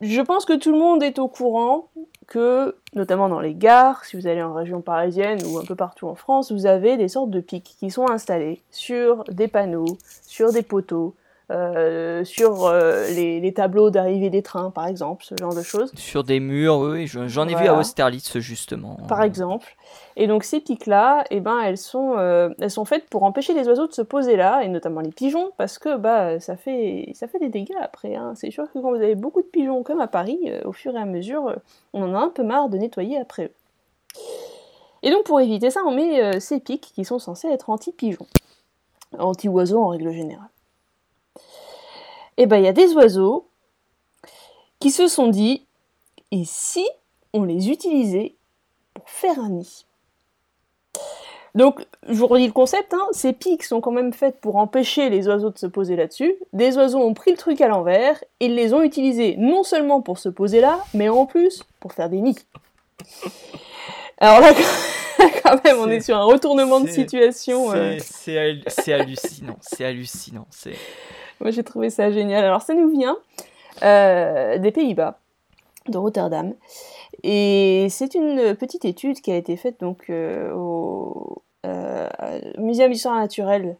je 0.00 0.20
pense 0.20 0.44
que 0.44 0.56
tout 0.56 0.72
le 0.72 0.78
monde 0.78 1.02
est 1.02 1.18
au 1.18 1.28
courant 1.28 1.88
que, 2.26 2.76
notamment 2.94 3.28
dans 3.28 3.40
les 3.40 3.54
gares, 3.54 4.04
si 4.04 4.16
vous 4.16 4.26
allez 4.26 4.42
en 4.42 4.52
région 4.52 4.80
parisienne 4.80 5.40
ou 5.46 5.58
un 5.58 5.64
peu 5.64 5.74
partout 5.74 6.06
en 6.06 6.14
France, 6.14 6.52
vous 6.52 6.66
avez 6.66 6.96
des 6.96 7.08
sortes 7.08 7.30
de 7.30 7.40
pics 7.40 7.76
qui 7.78 7.90
sont 7.90 8.08
installés 8.10 8.60
sur 8.70 9.24
des 9.24 9.48
panneaux, 9.48 9.98
sur 10.26 10.52
des 10.52 10.62
poteaux, 10.62 11.14
euh, 11.50 12.24
sur 12.24 12.66
euh, 12.66 13.08
les, 13.08 13.52
tableaux 13.54 13.88
d'arrivée 13.88 14.28
des 14.28 14.42
trains, 14.42 14.70
par 14.70 14.86
exemple, 14.86 15.24
ce 15.24 15.34
genre 15.40 15.54
de 15.54 15.62
choses. 15.62 15.90
Sur 15.96 16.22
des 16.22 16.40
murs, 16.40 16.78
oui, 16.78 17.06
j'en 17.06 17.48
ai 17.48 17.54
vu 17.54 17.66
à 17.66 17.78
Austerlitz, 17.78 18.38
justement. 18.38 18.98
Par 19.08 19.22
exemple. 19.22 19.74
Et 20.16 20.26
donc 20.26 20.44
ces 20.44 20.60
pics-là, 20.60 21.24
eh 21.30 21.40
ben, 21.40 21.58
elles, 21.60 21.78
sont, 21.78 22.16
euh, 22.18 22.50
elles 22.60 22.70
sont 22.70 22.84
faites 22.84 23.08
pour 23.08 23.22
empêcher 23.22 23.54
les 23.54 23.66
oiseaux 23.66 23.86
de 23.86 23.94
se 23.94 24.02
poser 24.02 24.36
là, 24.36 24.62
et 24.62 24.68
notamment 24.68 25.00
les 25.00 25.10
pigeons, 25.10 25.52
parce 25.56 25.78
que 25.78 25.96
bah, 25.96 26.38
ça, 26.38 26.56
fait, 26.56 27.12
ça 27.14 27.28
fait 27.28 27.38
des 27.38 27.48
dégâts 27.48 27.78
après. 27.80 28.14
Hein. 28.14 28.34
C'est 28.34 28.50
sûr 28.50 28.70
que 28.70 28.78
quand 28.78 28.90
vous 28.90 28.96
avez 28.96 29.14
beaucoup 29.14 29.40
de 29.40 29.46
pigeons, 29.46 29.82
comme 29.82 30.00
à 30.00 30.08
Paris, 30.08 30.52
au 30.66 30.72
fur 30.72 30.94
et 30.94 31.00
à 31.00 31.06
mesure, 31.06 31.54
on 31.94 32.02
en 32.02 32.14
a 32.14 32.18
un 32.18 32.28
peu 32.28 32.42
marre 32.42 32.68
de 32.68 32.76
nettoyer 32.76 33.18
après 33.18 33.44
eux. 33.44 33.52
Et 35.02 35.10
donc 35.10 35.24
pour 35.24 35.40
éviter 35.40 35.70
ça, 35.70 35.80
on 35.86 35.94
met 35.94 36.40
ces 36.40 36.60
pics 36.60 36.92
qui 36.94 37.06
sont 37.06 37.18
censés 37.18 37.48
être 37.48 37.70
anti-pigeons, 37.70 38.26
anti-oiseaux 39.18 39.80
en 39.80 39.88
règle 39.88 40.10
générale 40.10 40.50
eh 42.38 42.46
ben, 42.46 42.56
il 42.56 42.64
y 42.64 42.68
a 42.68 42.72
des 42.72 42.94
oiseaux 42.94 43.48
qui 44.80 44.90
se 44.90 45.08
sont 45.08 45.28
dit, 45.28 45.66
et 46.30 46.44
si 46.44 46.86
on 47.32 47.42
les 47.42 47.68
utilisait 47.68 48.36
pour 48.94 49.08
faire 49.10 49.38
un 49.38 49.50
nid? 49.50 49.84
Donc, 51.54 51.84
je 52.08 52.14
vous 52.14 52.28
redis 52.28 52.46
le 52.46 52.52
concept, 52.52 52.94
hein, 52.94 53.06
ces 53.10 53.32
pics 53.32 53.64
sont 53.64 53.80
quand 53.80 53.90
même 53.90 54.12
faites 54.12 54.40
pour 54.40 54.56
empêcher 54.56 55.10
les 55.10 55.26
oiseaux 55.26 55.50
de 55.50 55.58
se 55.58 55.66
poser 55.66 55.96
là-dessus. 55.96 56.36
Des 56.52 56.76
oiseaux 56.76 57.00
ont 57.00 57.14
pris 57.14 57.32
le 57.32 57.36
truc 57.36 57.60
à 57.60 57.66
l'envers 57.66 58.22
et 58.38 58.46
ils 58.46 58.54
les 58.54 58.72
ont 58.72 58.82
utilisés 58.82 59.34
non 59.38 59.64
seulement 59.64 60.00
pour 60.00 60.18
se 60.18 60.28
poser 60.28 60.60
là, 60.60 60.78
mais 60.94 61.08
en 61.08 61.26
plus 61.26 61.64
pour 61.80 61.92
faire 61.92 62.08
des 62.08 62.20
nids. 62.20 62.46
Alors 64.18 64.40
là, 64.40 64.52
quand 65.42 65.64
même, 65.64 65.78
on 65.78 65.88
est 65.88 66.00
sur 66.00 66.16
un 66.16 66.24
retournement 66.24 66.80
de 66.80 66.88
situation. 66.88 67.72
C'est 67.98 68.36
euh. 68.36 69.00
hallucinant, 69.00 69.56
c'est 69.60 69.84
hallucinant. 69.84 70.46
Moi, 71.40 71.50
j'ai 71.50 71.62
trouvé 71.62 71.90
ça 71.90 72.10
génial. 72.10 72.44
Alors, 72.44 72.62
ça 72.62 72.74
nous 72.74 72.90
vient 72.90 73.16
euh, 73.82 74.58
des 74.58 74.72
Pays-Bas, 74.72 75.18
de 75.88 75.98
Rotterdam. 75.98 76.54
Et 77.22 77.86
c'est 77.90 78.14
une 78.14 78.54
petite 78.56 78.84
étude 78.84 79.20
qui 79.20 79.30
a 79.30 79.36
été 79.36 79.56
faite 79.56 79.80
donc 79.80 80.10
euh, 80.10 80.52
au 80.52 81.42
euh, 81.66 82.08
Muséum 82.58 82.92
d'histoire 82.92 83.16
naturelle 83.16 83.76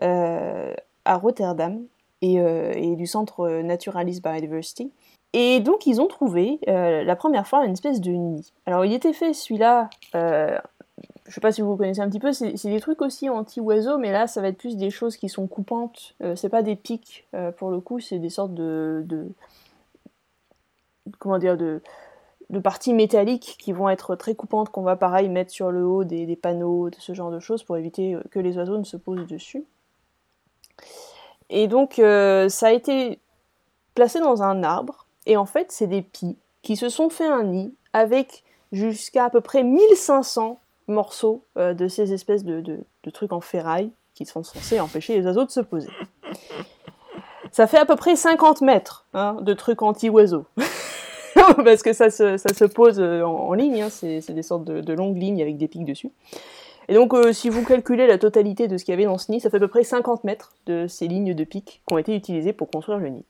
à 0.00 1.16
Rotterdam 1.16 1.82
et, 2.22 2.96
du 2.96 3.06
centre 3.06 3.48
Naturalist 3.62 4.22
Biodiversity. 4.22 4.90
Et 5.34 5.60
donc 5.60 5.86
ils 5.86 6.00
ont 6.00 6.06
trouvé 6.06 6.58
la 6.66 7.14
première 7.14 7.46
fois 7.46 7.64
une 7.64 7.72
espèce 7.72 8.00
de 8.00 8.10
nid. 8.10 8.52
Alors 8.64 8.84
il 8.84 8.92
était 8.92 9.12
fait 9.12 9.34
celui-là 9.34 9.90
je 11.26 11.32
sais 11.32 11.40
pas 11.40 11.52
si 11.52 11.62
vous 11.62 11.76
connaissez 11.76 12.00
un 12.00 12.08
petit 12.08 12.18
peu, 12.18 12.32
c'est 12.32 12.64
des 12.64 12.80
trucs 12.80 13.00
aussi 13.00 13.28
anti-oiseaux, 13.28 13.98
mais 13.98 14.10
là, 14.10 14.26
ça 14.26 14.40
va 14.40 14.48
être 14.48 14.58
plus 14.58 14.76
des 14.76 14.90
choses 14.90 15.16
qui 15.16 15.28
sont 15.28 15.46
coupantes. 15.46 16.14
Euh, 16.22 16.34
c'est 16.34 16.48
pas 16.48 16.62
des 16.62 16.74
pics, 16.74 17.26
euh, 17.34 17.52
pour 17.52 17.70
le 17.70 17.80
coup, 17.80 18.00
c'est 18.00 18.18
des 18.18 18.28
sortes 18.28 18.54
de, 18.54 19.06
comment 21.20 21.38
dire, 21.38 21.56
de, 21.56 21.80
de, 22.50 22.58
parties 22.58 22.92
métalliques 22.92 23.56
qui 23.60 23.72
vont 23.72 23.88
être 23.88 24.16
très 24.16 24.34
coupantes, 24.34 24.70
qu'on 24.70 24.82
va 24.82 24.96
pareil 24.96 25.28
mettre 25.28 25.52
sur 25.52 25.70
le 25.70 25.86
haut 25.86 26.02
des, 26.02 26.36
panneaux, 26.36 26.90
ce 26.98 27.14
genre 27.14 27.30
de 27.30 27.38
choses, 27.38 27.62
pour 27.62 27.76
éviter 27.76 28.14
euh, 28.14 28.22
que 28.30 28.40
les 28.40 28.56
oiseaux 28.56 28.78
ne 28.78 28.84
se 28.84 28.96
posent 28.96 29.26
dessus. 29.26 29.64
Et 31.50 31.68
donc, 31.68 31.96
ça 31.96 32.66
a 32.66 32.72
été 32.72 33.20
placé 33.94 34.20
dans 34.20 34.42
un 34.42 34.62
arbre, 34.62 35.06
et 35.26 35.36
en 35.36 35.44
fait, 35.44 35.70
c'est 35.70 35.86
des 35.86 36.00
pies 36.00 36.36
qui 36.62 36.76
se 36.76 36.88
sont 36.88 37.10
fait 37.10 37.26
un 37.26 37.44
nid 37.44 37.74
avec 37.92 38.42
jusqu'à 38.72 39.26
à 39.26 39.30
peu 39.30 39.42
près 39.42 39.62
1500 39.62 40.58
morceaux 40.88 41.44
euh, 41.56 41.74
de 41.74 41.88
ces 41.88 42.12
espèces 42.12 42.44
de, 42.44 42.84
trucs 43.12 43.32
en 43.32 43.40
ferraille 43.40 43.90
qui 44.14 44.26
sont 44.26 44.42
censés 44.42 44.80
empêcher 44.80 45.16
les 45.16 45.24
oiseaux 45.24 45.44
de 45.44 45.50
se 45.50 45.60
poser. 45.60 45.88
Ça 47.50 47.66
fait 47.66 47.78
à 47.78 47.84
peu 47.84 47.96
près 47.96 48.16
50 48.16 48.62
mètres 48.62 49.06
hein, 49.14 49.36
de 49.40 49.52
trucs 49.54 49.82
anti-oiseaux. 49.82 50.46
Parce 51.64 51.82
que 51.82 51.92
ça 51.92 52.10
se, 52.10 52.64
pose 52.64 53.00
euh, 53.00 53.22
en, 53.22 53.52
ligne, 53.54 53.82
hein. 53.82 53.88
c'est 53.90 54.30
des 54.30 54.42
sortes 54.42 54.64
de, 54.64 54.92
longues 54.92 55.16
lignes 55.16 55.42
avec 55.42 55.56
des 55.56 55.68
pics 55.68 55.84
dessus. 55.84 56.10
Et 56.88 56.94
donc, 56.94 57.14
euh, 57.14 57.32
si 57.32 57.48
vous 57.48 57.64
calculez 57.64 58.06
la 58.06 58.18
totalité 58.18 58.68
de 58.68 58.76
ce 58.76 58.84
qu'il 58.84 58.92
y 58.92 58.94
avait 58.94 59.04
dans 59.04 59.18
ce 59.18 59.30
nid, 59.30 59.40
ça 59.40 59.50
fait 59.50 59.56
à 59.56 59.60
peu 59.60 59.68
près 59.68 59.84
50 59.84 60.24
mètres 60.24 60.54
de 60.66 60.86
ces 60.88 61.08
lignes 61.08 61.34
de 61.34 61.44
pics 61.44 61.82
qui 61.86 61.94
ont 61.94 61.98
été 61.98 62.14
utilisées 62.14 62.52
pour 62.52 62.70
construire 62.70 62.98
le 62.98 63.08
nid. 63.08 63.24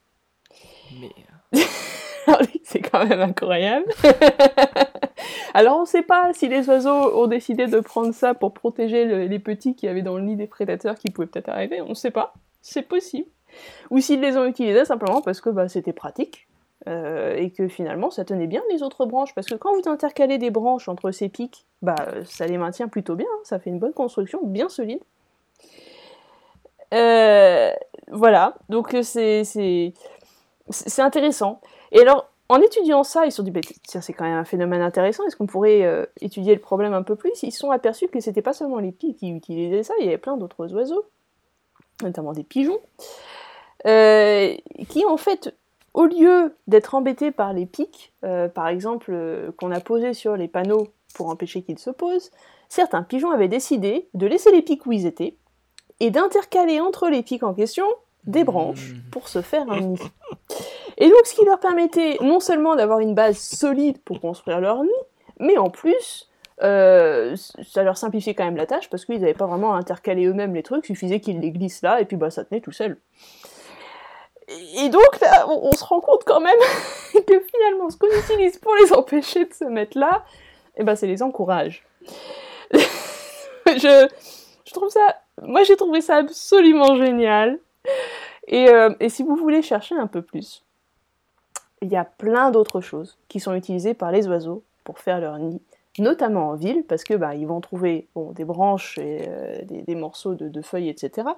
Mais... 1.01 1.61
c'est 2.65 2.81
quand 2.81 3.07
même 3.07 3.21
incroyable. 3.21 3.87
Alors 5.55 5.79
on 5.79 5.83
ne 5.83 5.87
sait 5.87 6.03
pas 6.03 6.33
si 6.33 6.49
les 6.49 6.69
oiseaux 6.69 6.91
ont 6.91 7.27
décidé 7.27 7.67
de 7.67 7.81
prendre 7.81 8.13
ça 8.13 8.35
pour 8.35 8.53
protéger 8.53 9.29
les 9.29 9.39
petits 9.39 9.75
qui 9.75 9.89
avaient 9.89 10.03
dans 10.03 10.17
le 10.17 10.23
nid 10.23 10.37
des 10.37 10.47
prédateurs 10.47 10.97
qui 10.97 11.11
pouvaient 11.11 11.27
peut-être 11.27 11.49
arriver, 11.49 11.81
on 11.81 11.91
ne 11.91 11.95
sait 11.95 12.11
pas, 12.11 12.35
c'est 12.61 12.83
possible. 12.83 13.29
Ou 13.91 14.01
s'ils 14.01 14.21
les 14.21 14.37
ont 14.37 14.47
utilisés 14.47 14.85
simplement 14.85 15.21
parce 15.21 15.41
que 15.41 15.51
bah, 15.51 15.69
c'était 15.69 15.93
pratique. 15.93 16.49
Euh, 16.89 17.37
et 17.37 17.51
que 17.51 17.69
finalement 17.69 18.11
ça 18.11 18.25
tenait 18.25 18.49
bien 18.49 18.61
les 18.73 18.83
autres 18.83 19.07
branches 19.07 19.37
parce 19.37 19.47
que 19.47 19.55
quand 19.55 19.73
vous 19.73 19.89
intercalez 19.89 20.39
des 20.39 20.51
branches 20.51 20.89
entre 20.89 21.13
ces 21.13 21.29
pics, 21.29 21.65
bah 21.81 21.95
ça 22.25 22.45
les 22.49 22.59
maintient 22.59 22.89
plutôt 22.89 23.15
bien, 23.15 23.29
hein. 23.33 23.41
ça 23.45 23.61
fait 23.61 23.71
une 23.71 23.79
bonne 23.79 23.93
construction, 23.93 24.41
bien 24.43 24.69
solide. 24.69 24.99
Euh, 26.93 27.73
voilà, 28.11 28.57
donc 28.69 28.97
c'est 29.03 29.45
c'est 29.45 31.03
intéressant. 31.03 31.61
Et 31.93 32.01
alors, 32.01 32.29
en 32.49 32.61
étudiant 32.61 33.05
ça, 33.05 33.25
ils 33.27 33.31
se 33.31 33.37
sont 33.37 33.43
dit, 33.43 33.51
bah, 33.51 33.61
c'est 33.85 34.13
quand 34.13 34.25
même 34.25 34.37
un 34.37 34.45
phénomène 34.45 34.83
intéressant, 34.83 35.25
est-ce 35.27 35.37
qu'on 35.37 35.47
pourrait 35.47 35.85
euh, 35.85 36.05
étudier 36.21 36.55
le 36.55 36.61
problème 36.61 36.95
un 36.95 37.03
peu 37.03 37.17
plus? 37.17 37.43
Ils 37.43 37.53
se 37.53 37.59
sont 37.59 37.71
aperçus 37.71 38.09
que 38.09 38.21
c'était 38.21 38.43
pas 38.43 38.53
seulement 38.53 38.79
les 38.79 38.93
pies 38.93 39.15
qui 39.15 39.31
utilisaient 39.31 39.83
ça, 39.83 39.95
il 40.01 40.07
y 40.07 40.09
avait 40.09 40.19
plein 40.19 40.37
d'autres 40.37 40.73
oiseaux, 40.75 41.05
notamment 42.03 42.33
des 42.33 42.43
pigeons, 42.43 42.81
euh, 43.87 44.55
qui 44.89 45.05
en 45.05 45.17
fait, 45.17 45.55
au 45.95 46.05
lieu 46.05 46.55
d'être 46.67 46.95
embêtés 46.95 47.31
par 47.31 47.53
les 47.53 47.67
pics, 47.67 48.13
euh, 48.25 48.49
par 48.49 48.69
exemple, 48.69 49.15
qu'on 49.59 49.71
a 49.71 49.81
posés 49.81 50.15
sur 50.15 50.37
les 50.37 50.49
panneaux 50.49 50.89
pour 51.15 51.29
empêcher 51.29 51.63
qu'ils 51.63 51.79
se 51.79 51.91
posent, 51.91 52.31
certains 52.69 53.03
pigeons 53.03 53.31
avaient 53.31 53.49
décidé 53.49 54.09
de 54.15 54.27
laisser 54.27 54.51
les 54.51 54.63
pics 54.63 54.87
où 54.87 54.93
ils 54.93 55.07
étaient 55.07 55.37
et 56.01 56.11
d'intercaler 56.11 56.81
entre 56.81 57.09
les 57.09 57.23
pics 57.23 57.43
en 57.43 57.55
question 57.55 57.87
des 58.25 58.45
branches 58.45 58.95
pour 59.11 59.29
se 59.29 59.43
faire 59.43 59.71
un 59.71 59.81
nid. 59.81 60.01
Et 61.03 61.09
donc, 61.09 61.27
ce 61.27 61.35
qui 61.35 61.45
leur 61.45 61.59
permettait 61.59 62.17
non 62.21 62.39
seulement 62.39 62.77
d'avoir 62.77 63.01
une 63.01 63.13
base 63.13 63.37
solide 63.37 63.99
pour 64.05 64.21
construire 64.21 64.61
leur 64.61 64.85
nid, 64.85 64.89
mais 65.41 65.59
en 65.59 65.69
plus, 65.69 66.31
euh, 66.63 67.35
ça 67.67 67.83
leur 67.83 67.97
simplifiait 67.97 68.35
quand 68.35 68.45
même 68.45 68.57
la 68.57 68.67
tâche 68.67 68.89
parce 68.89 69.05
qu'ils 69.05 69.19
n'avaient 69.19 69.35
pas 69.35 69.47
vraiment 69.47 69.75
à 69.75 69.79
intercaler 69.79 70.27
eux-mêmes 70.27 70.55
les 70.55 70.63
trucs, 70.63 70.87
suffisait 70.87 71.19
qu'ils 71.19 71.41
les 71.41 71.51
glissent 71.51 71.83
là 71.83 72.01
et 72.01 72.05
puis 72.05 72.17
bah, 72.17 72.31
ça 72.31 72.45
tenait 72.45 72.61
tout 72.61 72.71
seul. 72.71 72.99
Et 74.77 74.91
donc 74.91 75.21
là, 75.21 75.49
on, 75.49 75.73
se 75.73 75.83
rend 75.83 76.01
compte 76.01 76.23
quand 76.25 76.41
même 76.41 76.55
que 77.27 77.41
finalement, 77.41 77.91
ce 77.91 77.97
qu'on 77.97 78.07
utilise 78.07 78.59
pour 78.59 78.77
les 78.77 78.93
empêcher 78.93 79.45
de 79.45 79.53
se 79.53 79.65
mettre 79.65 79.99
là, 79.99 80.25
eh 80.77 80.85
ben, 80.85 80.95
c'est 80.95 81.09
les 81.09 81.25
encourage. 81.25 81.85
je, 82.71 84.09
je 84.65 84.73
trouve 84.73 84.89
ça, 84.89 85.17
moi 85.43 85.65
j'ai 85.65 85.75
trouvé 85.75 86.01
ça 86.01 86.19
absolument 86.19 86.95
génial. 86.95 87.59
Et, 88.47 88.69
euh, 88.69 88.91
et, 89.01 89.09
si 89.09 89.25
vous 89.25 89.35
voulez 89.35 89.63
chercher 89.63 89.97
un 89.97 90.07
peu 90.07 90.23
plus, 90.23 90.62
il 91.83 91.89
y 91.89 91.97
a 91.97 92.05
plein 92.05 92.51
d'autres 92.51 92.81
choses 92.81 93.19
qui 93.29 93.41
sont 93.41 93.55
utilisées 93.55 93.93
par 93.93 94.13
les 94.13 94.27
oiseaux 94.29 94.63
pour 94.85 94.99
faire 94.99 95.21
leur 95.21 95.39
nid, 95.39 95.61
notamment 95.99 96.51
en 96.51 96.55
ville, 96.55 96.85
parce 96.89 97.05
que 97.05 97.15
bah, 97.15 97.35
ils 97.35 97.47
vont 97.47 97.61
trouver 97.61 98.07
des 98.35 98.45
branches 98.45 98.99
et 98.99 99.25
euh, 99.29 99.59
des, 99.65 99.95
morceaux 99.95 100.35
de, 100.35 100.63
feuilles, 100.63 100.89
etc. 100.89 101.29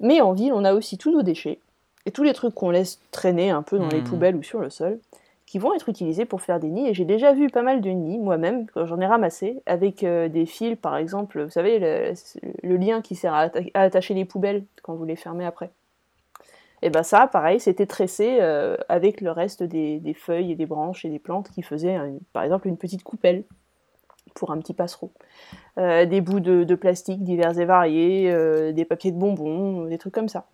Mais 0.00 0.20
en 0.20 0.32
ville, 0.32 0.52
on 0.52 0.64
a 0.64 0.74
aussi 0.74 0.98
tous 0.98 1.12
nos 1.12 1.22
déchets 1.22 1.60
et 2.04 2.10
tous 2.10 2.22
les 2.22 2.32
trucs 2.32 2.54
qu'on 2.54 2.70
laisse 2.70 3.00
traîner 3.10 3.50
un 3.50 3.62
peu 3.62 3.78
dans 3.78 3.88
les 3.88 4.00
hmm. 4.00 4.04
poubelles 4.04 4.36
ou 4.36 4.42
sur 4.42 4.60
le 4.60 4.70
sol, 4.70 4.98
qui 5.46 5.58
vont 5.58 5.74
être 5.74 5.88
utilisés 5.88 6.24
pour 6.24 6.42
faire 6.42 6.60
des 6.60 6.68
nids. 6.68 6.88
Et 6.88 6.94
j'ai 6.94 7.04
déjà 7.04 7.32
vu 7.32 7.48
pas 7.48 7.62
mal 7.62 7.80
de 7.80 7.90
nids 7.90 8.18
moi-même, 8.18 8.66
quand 8.66 8.86
j'en 8.86 9.00
ai 9.00 9.06
ramassé, 9.06 9.62
avec 9.66 10.02
euh, 10.02 10.28
des 10.28 10.46
fils, 10.46 10.76
par 10.76 10.96
exemple, 10.96 11.42
vous 11.42 11.50
savez, 11.50 11.78
le, 11.78 12.76
lien 12.76 13.02
qui 13.02 13.14
sert 13.14 13.34
à 13.34 13.50
attacher 13.74 14.14
les 14.14 14.24
poubelles 14.24 14.64
quand 14.82 14.94
vous 14.94 15.04
les 15.04 15.16
fermez 15.16 15.44
après. 15.44 15.70
Et 16.82 16.90
ben 16.90 17.02
ça, 17.02 17.26
pareil, 17.26 17.60
c'était 17.60 17.86
tressé 17.86 18.38
euh, 18.40 18.76
avec 18.88 19.20
le 19.20 19.30
reste 19.30 19.62
des, 19.62 20.14
feuilles 20.14 20.52
et 20.52 20.54
des 20.54 20.66
branches 20.66 21.04
et 21.04 21.10
des 21.10 21.18
plantes 21.18 21.50
qui 21.50 21.62
faisaient, 21.62 21.98
par 22.32 22.42
exemple, 22.42 22.68
une 22.68 22.78
petite 22.78 23.02
coupelle 23.02 23.44
pour 24.34 24.50
un 24.50 24.58
petit 24.58 24.74
passereau. 24.74 25.12
Euh, 25.78 26.06
des 26.06 26.20
bouts 26.20 26.40
de, 26.40 26.74
plastique 26.74 27.22
divers 27.22 27.58
et 27.58 27.64
variés, 27.64 28.30
euh, 28.30 28.72
des 28.72 28.84
papiers 28.84 29.12
de 29.12 29.18
bonbons, 29.18 29.84
des 29.84 29.98
trucs 29.98 30.14
comme 30.14 30.28
ça. 30.28 30.46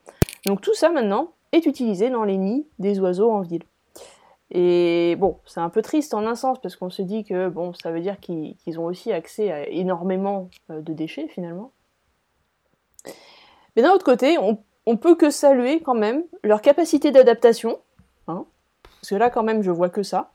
Donc 0.46 0.60
tout 0.60 0.74
ça 0.74 0.90
maintenant 0.90 1.32
est 1.52 1.66
utilisé 1.66 2.10
dans 2.10 2.24
les 2.24 2.38
nids 2.38 2.66
des 2.78 2.98
oiseaux 2.98 3.30
en 3.30 3.42
ville. 3.42 3.64
Et 4.50 5.16
bon, 5.18 5.38
c'est 5.44 5.60
un 5.60 5.70
peu 5.70 5.82
triste 5.82 6.14
en 6.14 6.24
un 6.26 6.36
sens 6.36 6.60
parce 6.60 6.76
qu'on 6.76 6.90
se 6.90 7.02
dit 7.02 7.24
que 7.24 7.48
bon, 7.48 7.72
ça 7.74 7.90
veut 7.90 8.00
dire 8.00 8.20
qu'ils 8.20 8.78
ont 8.78 8.84
aussi 8.84 9.12
accès 9.12 9.50
à 9.50 9.68
énormément 9.68 10.48
de 10.68 10.92
déchets 10.92 11.26
finalement. 11.28 11.72
Mais 13.74 13.82
d'un 13.82 13.92
autre 13.92 14.04
côté, 14.04 14.38
on 14.38 14.58
on 14.86 14.96
peut 14.96 15.16
que 15.16 15.30
saluer 15.30 15.80
quand 15.80 15.94
même 15.94 16.22
leur 16.42 16.62
capacité 16.62 17.10
d'adaptation. 17.10 17.78
Hein, 18.28 18.44
parce 18.82 19.10
que 19.10 19.14
là, 19.16 19.30
quand 19.30 19.42
même, 19.42 19.62
je 19.62 19.70
vois 19.70 19.88
que 19.88 20.02
ça. 20.02 20.32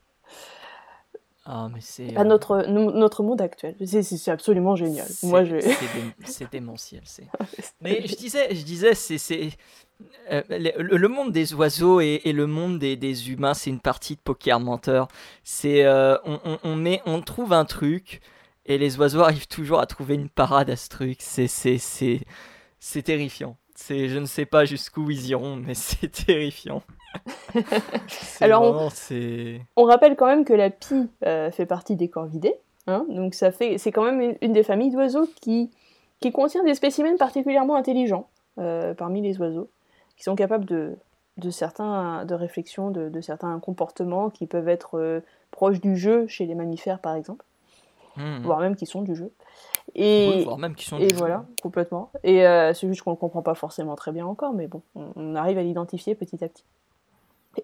Ah, 1.46 1.70
mais 1.74 1.82
c'est. 1.82 2.16
À 2.16 2.24
notre, 2.24 2.68
notre 2.68 3.24
monde 3.24 3.42
actuel. 3.42 3.76
C'est 3.84 4.32
absolument 4.32 4.76
génial. 4.76 5.08
Moi, 5.24 5.44
C'est 6.26 6.52
démentiel. 6.52 7.02
mais 7.82 8.06
je 8.06 8.16
disais, 8.16 8.54
je 8.54 8.64
disais 8.64 8.94
c'est. 8.94 9.50
le, 10.30 11.08
monde 11.08 11.32
des 11.32 11.54
oiseaux 11.56 12.00
et, 12.00 12.22
le 12.26 12.46
monde 12.46 12.78
des, 12.78 12.96
des 12.96 13.32
humains, 13.32 13.56
c'est 13.56 13.72
une 13.72 13.80
partie 13.80 14.16
de 14.16 14.22
poker 14.22 14.60
menteur. 14.60 15.08
C'est 15.44 15.88
on, 15.88 16.40
on, 16.46 16.60
on, 16.64 16.76
met, 16.76 17.02
on 17.08 17.22
trouve 17.22 17.54
un 17.54 17.66
truc 17.66 18.22
et 18.66 18.78
les 18.78 19.00
oiseaux 19.00 19.22
arrivent 19.22 19.48
toujours 19.48 19.80
à 19.80 19.88
trouver 19.88 20.16
une 20.16 20.30
parade 20.30 20.70
à 20.70 20.76
ce 20.76 20.90
truc. 20.90 21.18
C'est 21.22 21.48
c'est 21.48 23.04
terrifiant. 23.04 23.58
C'est, 23.82 24.10
je 24.10 24.20
ne 24.20 24.26
sais 24.26 24.46
pas 24.46 24.63
jusqu'où 24.63 25.10
ils 25.10 25.30
iront, 25.30 25.56
mais 25.56 25.74
c'est 25.76 26.26
terrifiant. 26.26 26.84
Alors, 28.41 28.91
on, 29.76 29.84
rappelle 29.84 30.15
quand 30.15 30.28
même 30.28 30.46
que 30.46 30.54
la 30.54 30.70
pie 30.70 31.10
euh, 31.26 31.50
fait 31.50 31.65
partie 31.65 31.96
des 31.96 32.08
corvidés. 32.08 32.56
Hein, 32.86 33.06
donc, 33.10 33.34
ça 33.34 33.52
fait, 33.52 33.80
c'est 33.80 33.91
quand 33.91 34.04
même 34.04 34.36
une, 34.41 34.54
des 34.54 34.62
familles 34.63 34.91
d'oiseaux 34.91 35.28
qui, 35.41 35.72
qui 36.20 36.32
contient 36.32 36.63
des 36.63 36.76
spécimens 36.76 37.17
particulièrement 37.17 37.76
intelligents 37.76 38.30
euh, 38.60 38.94
parmi 38.94 39.20
les 39.22 39.39
oiseaux, 39.39 39.70
qui 40.15 40.24
sont 40.24 40.36
capables 40.36 40.65
de, 40.65 40.96
de 41.38 41.50
certains 41.50 42.24
de 42.26 42.36
réflexion, 42.36 42.91
de, 42.91 43.20
certains 43.20 43.60
comportements 43.60 44.30
qui 44.30 44.46
peuvent 44.46 44.70
être 44.70 45.00
euh, 45.00 45.22
proches 45.50 45.82
du 45.82 45.98
jeu 45.98 46.28
chez 46.28 46.46
les 46.46 46.56
mammifères, 46.56 47.00
par 47.00 47.15
exemple, 47.15 47.44
mmh. 48.17 48.41
voire 48.43 48.60
même 48.60 48.76
qui 48.76 48.86
sont 48.86 49.02
du 49.02 49.15
jeu. 49.15 49.32
Et, 49.95 50.45
même 50.58 50.76
qui 50.76 50.86
sont 50.86 51.00
et 51.00 51.12
voilà, 51.13 51.45
complètement. 51.62 52.12
Et 52.24 52.45
euh, 52.45 52.74
c'est 52.74 52.88
juste 52.88 53.02
qu'on 53.02 53.12
ne 53.12 53.15
comprend 53.15 53.41
pas 53.41 53.56
forcément 53.56 53.95
très 53.95 54.12
bien 54.12 54.26
encore, 54.26 54.54
mais 54.54 54.67
bon, 54.67 54.82
on, 54.95 55.36
arrive 55.36 55.58
à 55.58 55.63
l'identifier 55.63 56.15
petit 56.15 56.43
à 56.43 56.47
petit. 56.47 56.63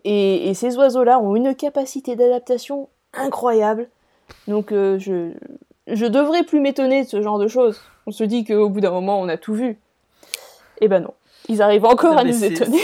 Et, 0.04 0.54
ces 0.54 0.76
oiseaux-là 0.78 1.20
ont 1.20 1.36
une 1.36 1.56
capacité 1.56 2.16
d'adaptation 2.16 2.90
incroyable. 3.14 3.90
Donc 4.48 4.74
euh, 4.74 5.00
je, 5.00 5.32
je 5.88 6.06
devrais 6.06 6.44
plus 6.44 6.60
m'étonner 6.60 7.04
de 7.04 7.08
ce 7.08 7.22
genre 7.22 7.40
de 7.40 7.48
choses. 7.48 7.82
On 8.08 8.12
se 8.12 8.26
dit 8.26 8.44
qu'au 8.44 8.70
bout 8.70 8.82
d'un 8.82 8.92
moment, 8.92 9.20
on 9.20 9.30
a 9.30 9.38
tout 9.38 9.54
vu. 9.54 9.80
Eh 10.82 10.88
ben 10.90 11.00
non, 11.00 11.14
ils 11.48 11.62
arrivent 11.62 11.86
encore 11.86 12.18
à 12.18 12.24
nous 12.24 12.44
étonner. 12.44 12.82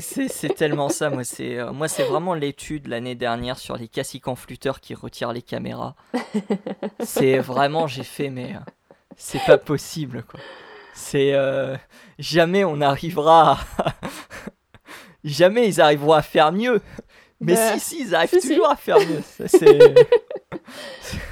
C'est 0.00 0.54
tellement 0.54 0.88
ça, 0.88 1.10
moi 1.10 1.24
c'est 1.24 1.58
euh, 1.58 1.72
moi 1.72 1.88
c'est 1.88 2.04
vraiment 2.04 2.34
l'étude 2.34 2.86
l'année 2.86 3.14
dernière 3.14 3.58
sur 3.58 3.76
les 3.76 3.88
cassicans 3.88 4.36
flûteurs 4.36 4.80
qui 4.80 4.94
retirent 4.94 5.32
les 5.32 5.42
caméras. 5.42 5.94
c'est 7.00 7.38
vraiment 7.38 7.86
j'ai 7.86 8.04
fait 8.04 8.30
mais 8.30 8.54
c'est 9.16 9.44
pas 9.44 9.58
possible 9.58 10.22
quoi. 10.22 10.40
C'est 10.94 11.32
euh, 11.34 11.76
jamais 12.18 12.64
on 12.64 12.80
arrivera 12.80 13.58
à... 13.78 13.94
jamais 15.24 15.68
ils 15.68 15.80
arriveront 15.80 16.12
à 16.12 16.22
faire 16.22 16.52
mieux. 16.52 16.80
Mais 17.40 17.54
bah, 17.54 17.72
si 17.74 17.80
si 17.80 18.02
ils 18.02 18.14
arrivent 18.14 18.40
toujours 18.40 18.70
à 18.70 18.76
faire 18.76 18.98
mieux. 18.98 19.22
C'est 19.46 19.78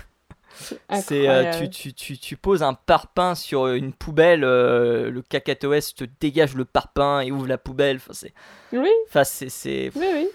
euh, 1.12 1.52
tu, 1.58 1.70
tu, 1.70 1.92
tu, 1.92 2.18
tu, 2.18 2.36
poses 2.36 2.62
un 2.62 2.74
parpaing 2.74 3.34
sur 3.34 3.68
une 3.68 3.92
poubelle, 3.92 4.44
euh, 4.44 5.10
le 5.10 5.22
cacatoès 5.22 5.94
te 5.94 6.04
dégage 6.20 6.54
le 6.54 6.64
parpaing 6.64 7.20
et 7.20 7.30
ouvre 7.30 7.46
la 7.46 7.58
poubelle. 7.58 7.96
Enfin, 7.96 8.12
c'est. 8.12 8.32
Oui. 8.72 8.90
Enfin, 9.08 9.24
c'est. 9.24 9.90
Oui, 9.94 10.06
oui. 10.12 10.28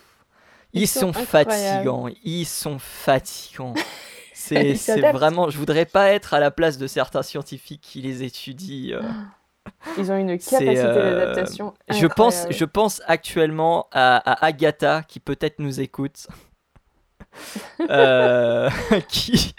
Ils, 0.73 0.87
sont, 0.87 1.13
fatigants. 1.13 2.07
Ils 2.23 2.45
sont 2.45 2.79
fatigants. 2.79 3.73
C'est 4.33 5.11
vraiment. 5.11 5.49
Je 5.49 5.57
voudrais 5.57 5.85
pas 5.85 6.11
être 6.11 6.33
à 6.33 6.39
la 6.39 6.51
place 6.51 6.77
de 6.77 6.87
certains 6.87 7.23
scientifiques 7.23 7.81
qui 7.81 8.01
les 8.01 8.23
étudient. 8.23 8.97
Euh. 8.97 9.01
Ils 9.97 10.11
ont 10.11 10.17
une 10.17 10.37
capacité 10.37 10.75
d'adaptation. 10.75 11.73
Je 11.89 12.05
pense, 12.05 12.45
je 12.49 12.65
pense 12.65 13.01
actuellement 13.07 13.87
à, 13.91 14.17
à 14.17 14.45
Agatha 14.45 15.01
qui 15.07 15.19
peut-être 15.19 15.59
nous 15.59 15.79
écoute. 15.79 16.27
qui, 19.07 19.55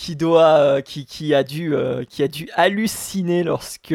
qui 0.00 0.16
doit, 0.16 0.56
euh, 0.56 0.80
qui, 0.80 1.04
qui, 1.04 1.34
a 1.34 1.44
dû, 1.44 1.74
euh, 1.74 2.04
qui 2.04 2.22
a 2.22 2.28
dû 2.28 2.48
halluciner 2.54 3.44
lorsque, 3.44 3.94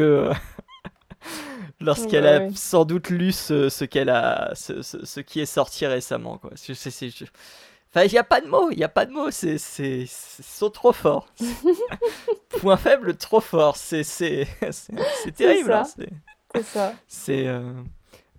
lorsqu'elle 1.82 2.28
a 2.28 2.48
sans 2.54 2.86
doute 2.86 3.10
lu 3.10 3.32
ce, 3.32 3.70
ce 3.70 3.86
qu'elle 3.86 4.10
a, 4.10 4.52
ce, 4.54 4.84
ce, 4.84 5.20
qui 5.20 5.40
est 5.40 5.48
sorti 5.48 5.88
récemment. 5.88 6.38
Quoi. 6.38 6.52
Je, 6.56 6.74
Enfin, 7.90 8.06
il 8.06 8.12
n'y 8.12 8.20
a 8.20 8.24
pas 8.24 8.40
de 8.40 8.46
mots, 8.46 8.70
il 8.70 8.78
n'y 8.78 8.84
a 8.84 8.90
pas 8.90 9.06
de 9.06 9.12
mots, 9.12 9.32
c'est, 9.32 9.58
c'est, 9.58 10.06
sont 10.08 10.70
trop 10.70 10.92
forts. 10.92 11.28
Point 12.50 12.78
faible, 12.78 13.16
trop 13.16 13.40
fort, 13.40 13.76
c'est, 13.76 14.04
c'est, 14.04 14.46
c'est, 14.72 15.32
terrible. 15.34 15.74
Hein, 15.74 15.86
c'est 16.54 16.64
ça. 16.66 16.94
C'est. 17.08 17.48
Euh, 17.48 17.74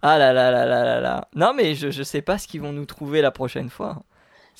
ah 0.02 0.18
là 0.18 0.33
là 0.33 0.52
là 0.52 0.66
là 0.66 0.85
là 0.85 1.00
là. 1.00 1.29
Non, 1.35 1.52
mais 1.52 1.74
je, 1.74 1.90
je 1.90 2.05
sais 2.05 2.22
pas 2.22 2.38
ce 2.38 2.46
qu'ils 2.46 2.61
vont 2.61 2.72
nous 2.72 2.87
trouver 2.87 3.22
la 3.22 3.33
prochaine 3.33 3.70
fois. 3.70 4.05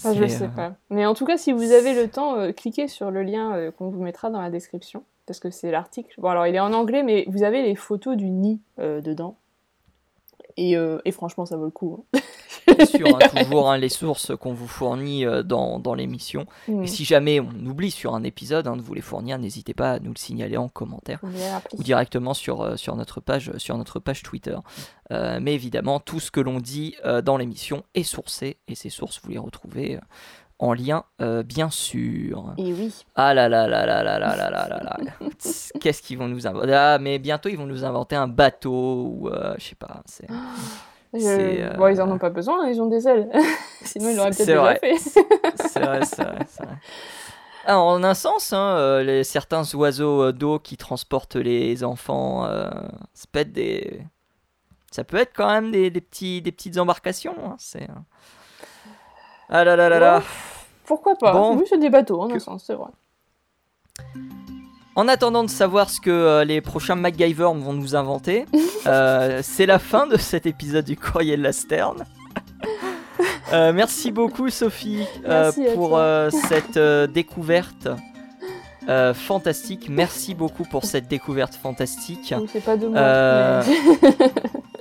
Ah, 0.04 0.12
je 0.12 0.26
sais 0.26 0.44
euh, 0.44 0.48
pas. 0.48 0.74
Mais 0.90 1.06
en 1.06 1.14
tout 1.14 1.24
cas, 1.24 1.37
si 1.37 1.52
vous 1.52 1.72
avez 1.72 1.94
le 1.94 2.09
temps, 2.09 2.37
euh, 2.37 2.52
cliquez 2.52 2.88
sur 2.88 3.11
le 3.11 3.22
lien 3.22 3.54
euh, 3.54 3.70
qu'on 3.70 3.88
vous 3.88 4.02
mettra 4.02 4.30
dans 4.30 4.40
la 4.40 4.50
description. 4.50 5.04
Parce 5.26 5.40
que 5.40 5.50
c'est 5.50 5.70
l'article. 5.70 6.14
Bon, 6.20 6.28
alors 6.28 6.46
il 6.46 6.54
est 6.54 6.61
en 6.61 6.72
anglais, 6.72 7.02
mais 7.02 7.24
vous 7.28 7.42
avez 7.42 7.62
les 7.62 7.74
photos 7.74 8.16
du 8.16 8.30
nid 8.30 8.61
dedans. 8.78 9.37
Et, 10.56 10.76
et, 11.04 11.11
franchement, 11.11 11.44
ça 11.44 11.56
vaut 11.56 11.64
le 11.64 11.70
coup. 11.72 12.06
Hein. 12.14 12.20
Bien 12.79 12.87
sûr, 12.87 13.07
hein, 13.07 13.29
toujours 13.43 13.71
hein, 13.71 13.79
les 13.79 13.89
sources 13.89 14.33
qu'on 14.37 14.53
vous 14.53 14.69
fournit 14.69 15.25
dans, 15.45 15.79
dans 15.79 15.95
l'émission. 15.95 16.47
Mm. 16.69 16.85
Et 16.85 16.87
si 16.87 17.05
jamais 17.05 17.41
on 17.41 17.67
oublie 17.67 17.91
sur 17.91 18.15
un 18.15 18.23
épisode 18.23 18.67
de 18.67 18.83
vous 18.83 18.95
les 18.95 19.01
fournir, 19.01 19.39
n'hésitez 19.39 19.75
pas 19.75 19.93
à 19.93 19.99
nous 19.99 20.12
le 20.12 20.19
signaler 20.19 20.57
en 20.57 20.69
commentaire 20.69 21.21
ou 21.73 21.83
directement 21.83 22.35
sur, 22.35 22.79
sur, 22.79 22.97
notre 22.97 23.21
page, 23.21 23.53
sur 23.57 23.77
notre 23.77 23.99
page 23.99 24.23
Twitter. 24.23 24.57
Euh, 25.12 25.39
mais 25.41 25.55
évidemment, 25.55 26.01
tout 26.01 26.21
ce 26.21 26.31
que 26.31 26.41
l'on 26.41 26.61
dit 26.61 26.97
euh, 27.05 27.23
dans 27.23 27.37
l'émission 27.37 27.85
est 27.95 28.03
sourcé, 28.03 28.59
et 28.69 28.75
ces 28.75 28.91
sources, 28.91 29.21
vous 29.23 29.31
les 29.31 29.39
retrouvez 29.39 29.97
euh, 29.97 30.01
en 30.59 30.73
lien, 30.73 31.05
bien 31.45 31.69
sûr. 31.69 32.55
Et 32.57 32.73
oui. 32.73 33.05
Ah 33.15 33.35
là 33.35 33.47
là 33.47 33.69
là 33.69 33.85
là 33.85 34.03
là 34.03 34.19
là 34.19 34.35
là 34.35 34.51
là 34.51 34.69
là 34.69 34.81
là. 34.81 35.12
Qu'est-ce 35.81 36.01
qu'ils 36.01 36.17
vont 36.17 36.29
nous 36.29 36.47
inventer 36.47 36.73
Ah, 36.73 36.99
mais 36.99 37.19
bientôt, 37.19 37.51
ils 37.51 37.59
vont 37.59 37.67
nous 37.67 37.85
inventer 37.85 38.17
un 38.17 38.27
bateau, 38.27 39.19
ou 39.21 39.31
je 39.59 39.62
sais 39.62 39.75
pas, 39.75 40.03
c'est... 40.07 40.29
Bon, 41.76 41.88
ils 41.88 42.00
en 42.00 42.11
ont 42.11 42.18
pas 42.18 42.31
besoin, 42.31 42.64
hein, 42.64 42.68
ils 42.68 42.81
ont 42.81 42.87
des 42.87 43.07
ailes. 43.09 43.31
Sinon, 43.83 44.11
ils 44.11 44.16
l'auraient 44.16 44.31
peut-être 44.31 44.46
déjà 44.46 44.74
fait. 44.76 44.96
c'est 45.57 45.81
vrai, 45.81 46.05
c'est 46.05 46.22
vrai, 46.22 46.46
vrai. 46.59 46.76
Ah, 47.66 47.81
en 47.81 48.02
un 48.05 48.14
sens, 48.14 48.52
hein, 48.52 49.02
les, 49.02 49.24
certains 49.24 49.62
oiseaux 49.74 50.31
d'eau 50.33 50.59
qui 50.59 50.76
transportent 50.76 51.37
les 51.37 51.83
enfants, 51.83 52.46
ça 53.12 53.26
peut 53.33 53.40
être 53.40 53.52
des, 53.52 54.02
ça 54.90 55.05
peut 55.05 55.16
être 55.18 55.33
quand 55.35 55.50
même 55.50 55.72
des, 55.72 55.90
petits, 55.90 56.40
des 56.40 56.52
petites 56.52 56.79
embarcations. 56.79 57.35
Hein, 57.44 57.57
c'est... 57.59 57.87
Ah 59.48 59.64
là 59.64 59.76
là 59.76 59.88
là 59.88 59.98
là. 59.98 60.22
Pourquoi 60.87 61.16
pas 61.16 61.33
bon, 61.33 61.57
Oui, 61.57 61.64
c'est 61.68 61.79
des 61.79 61.90
bateaux, 61.90 62.20
en 62.20 62.31
un 62.31 62.38
sens, 62.38 62.64
c'est 62.64 62.74
vrai. 62.74 62.90
En 64.96 65.09
attendant 65.09 65.44
de 65.44 65.50
savoir 65.50 65.90
ce 65.90 66.00
que 66.00 66.09
euh, 66.11 66.44
les 66.44 66.62
prochains 66.62 66.94
MacGyver 66.94 67.50
vont 67.54 67.74
nous 67.74 67.94
inventer, 67.94 68.46
euh, 68.87 69.40
c'est 69.42 69.66
la 69.66 69.78
fin 69.78 70.06
de 70.06 70.16
cet 70.16 70.46
épisode 70.46 70.87
du 70.87 70.96
Courrier 70.96 71.37
de 71.37 71.42
la 71.42 71.52
Sterne. 71.52 72.04
Euh, 73.52 73.74
merci 73.74 74.11
beaucoup 74.11 74.48
Sophie 74.48 75.04
pour 75.74 76.00
cette 76.30 76.78
découverte 77.12 77.88
fantastique. 79.14 79.88
Merci 79.90 80.35
beaucoup 80.35 80.64
pour 80.64 80.85
cette 80.85 81.09
découverte 81.09 81.54
fantastique. 81.54 82.35
C'est 82.50 82.64
pas 82.64 82.76
de 82.76 82.88
moi. 82.88 82.98
Euh, 82.98 83.62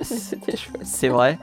c'est 0.82 1.08
vrai. 1.08 1.38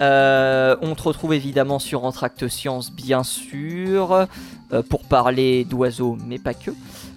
On 0.00 0.94
te 0.96 1.02
retrouve 1.02 1.34
évidemment 1.34 1.78
sur 1.78 2.04
Entracte 2.04 2.48
Science, 2.48 2.92
bien 2.92 3.22
sûr, 3.22 4.26
pour 4.88 5.04
parler 5.04 5.64
d'oiseaux, 5.64 6.18
mais 6.26 6.38
pas 6.38 6.54
que. 6.54 6.72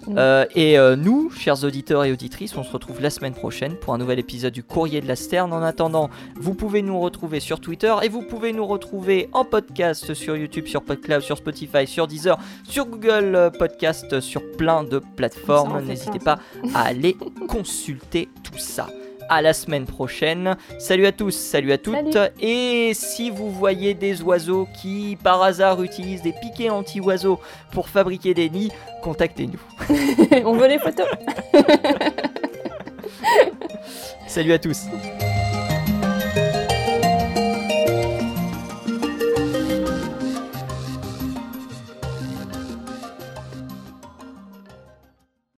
Euh, 0.08 0.44
et 0.54 0.78
euh, 0.78 0.96
nous, 0.96 1.30
chers 1.30 1.64
auditeurs 1.64 2.04
et 2.04 2.12
auditrices, 2.12 2.56
on 2.56 2.62
se 2.62 2.72
retrouve 2.72 3.00
la 3.00 3.10
semaine 3.10 3.34
prochaine 3.34 3.76
pour 3.76 3.94
un 3.94 3.98
nouvel 3.98 4.18
épisode 4.18 4.52
du 4.52 4.62
Courrier 4.62 5.00
de 5.00 5.08
la 5.08 5.16
Sterne. 5.16 5.52
En 5.52 5.62
attendant, 5.62 6.10
vous 6.36 6.54
pouvez 6.54 6.82
nous 6.82 6.98
retrouver 7.00 7.40
sur 7.40 7.60
Twitter 7.60 7.94
et 8.02 8.08
vous 8.08 8.22
pouvez 8.22 8.52
nous 8.52 8.66
retrouver 8.66 9.28
en 9.32 9.44
podcast 9.44 10.14
sur 10.14 10.36
YouTube, 10.36 10.66
sur 10.66 10.82
PodCloud, 10.82 11.22
sur 11.22 11.36
Spotify, 11.36 11.86
sur 11.86 12.06
Deezer, 12.06 12.38
sur 12.68 12.86
Google 12.86 13.50
Podcast, 13.58 14.20
sur 14.20 14.42
plein 14.52 14.84
de 14.84 14.98
plateformes. 14.98 15.82
N'hésitez 15.82 16.18
pas 16.18 16.38
à 16.74 16.82
aller 16.82 17.16
consulter 17.48 18.28
tout 18.42 18.58
ça 18.58 18.88
à 19.32 19.42
la 19.42 19.54
semaine 19.54 19.86
prochaine. 19.86 20.56
Salut 20.78 21.06
à 21.06 21.12
tous, 21.12 21.34
salut 21.34 21.72
à 21.72 21.78
toutes. 21.78 22.18
Et 22.40 22.92
si 22.94 23.30
vous 23.30 23.50
voyez 23.50 23.94
des 23.94 24.22
oiseaux 24.22 24.68
qui 24.80 25.16
par 25.22 25.42
hasard 25.42 25.82
utilisent 25.82 26.22
des 26.22 26.34
piquets 26.40 26.70
anti-oiseaux 26.70 27.40
pour 27.72 27.88
fabriquer 27.88 28.34
des 28.34 28.50
nids, 28.50 28.72
contactez-nous. 29.02 29.60
On 30.44 30.54
veut 30.54 30.68
les 30.68 30.78
photos. 30.78 31.06
salut 34.26 34.52
à 34.52 34.58
tous. 34.58 34.82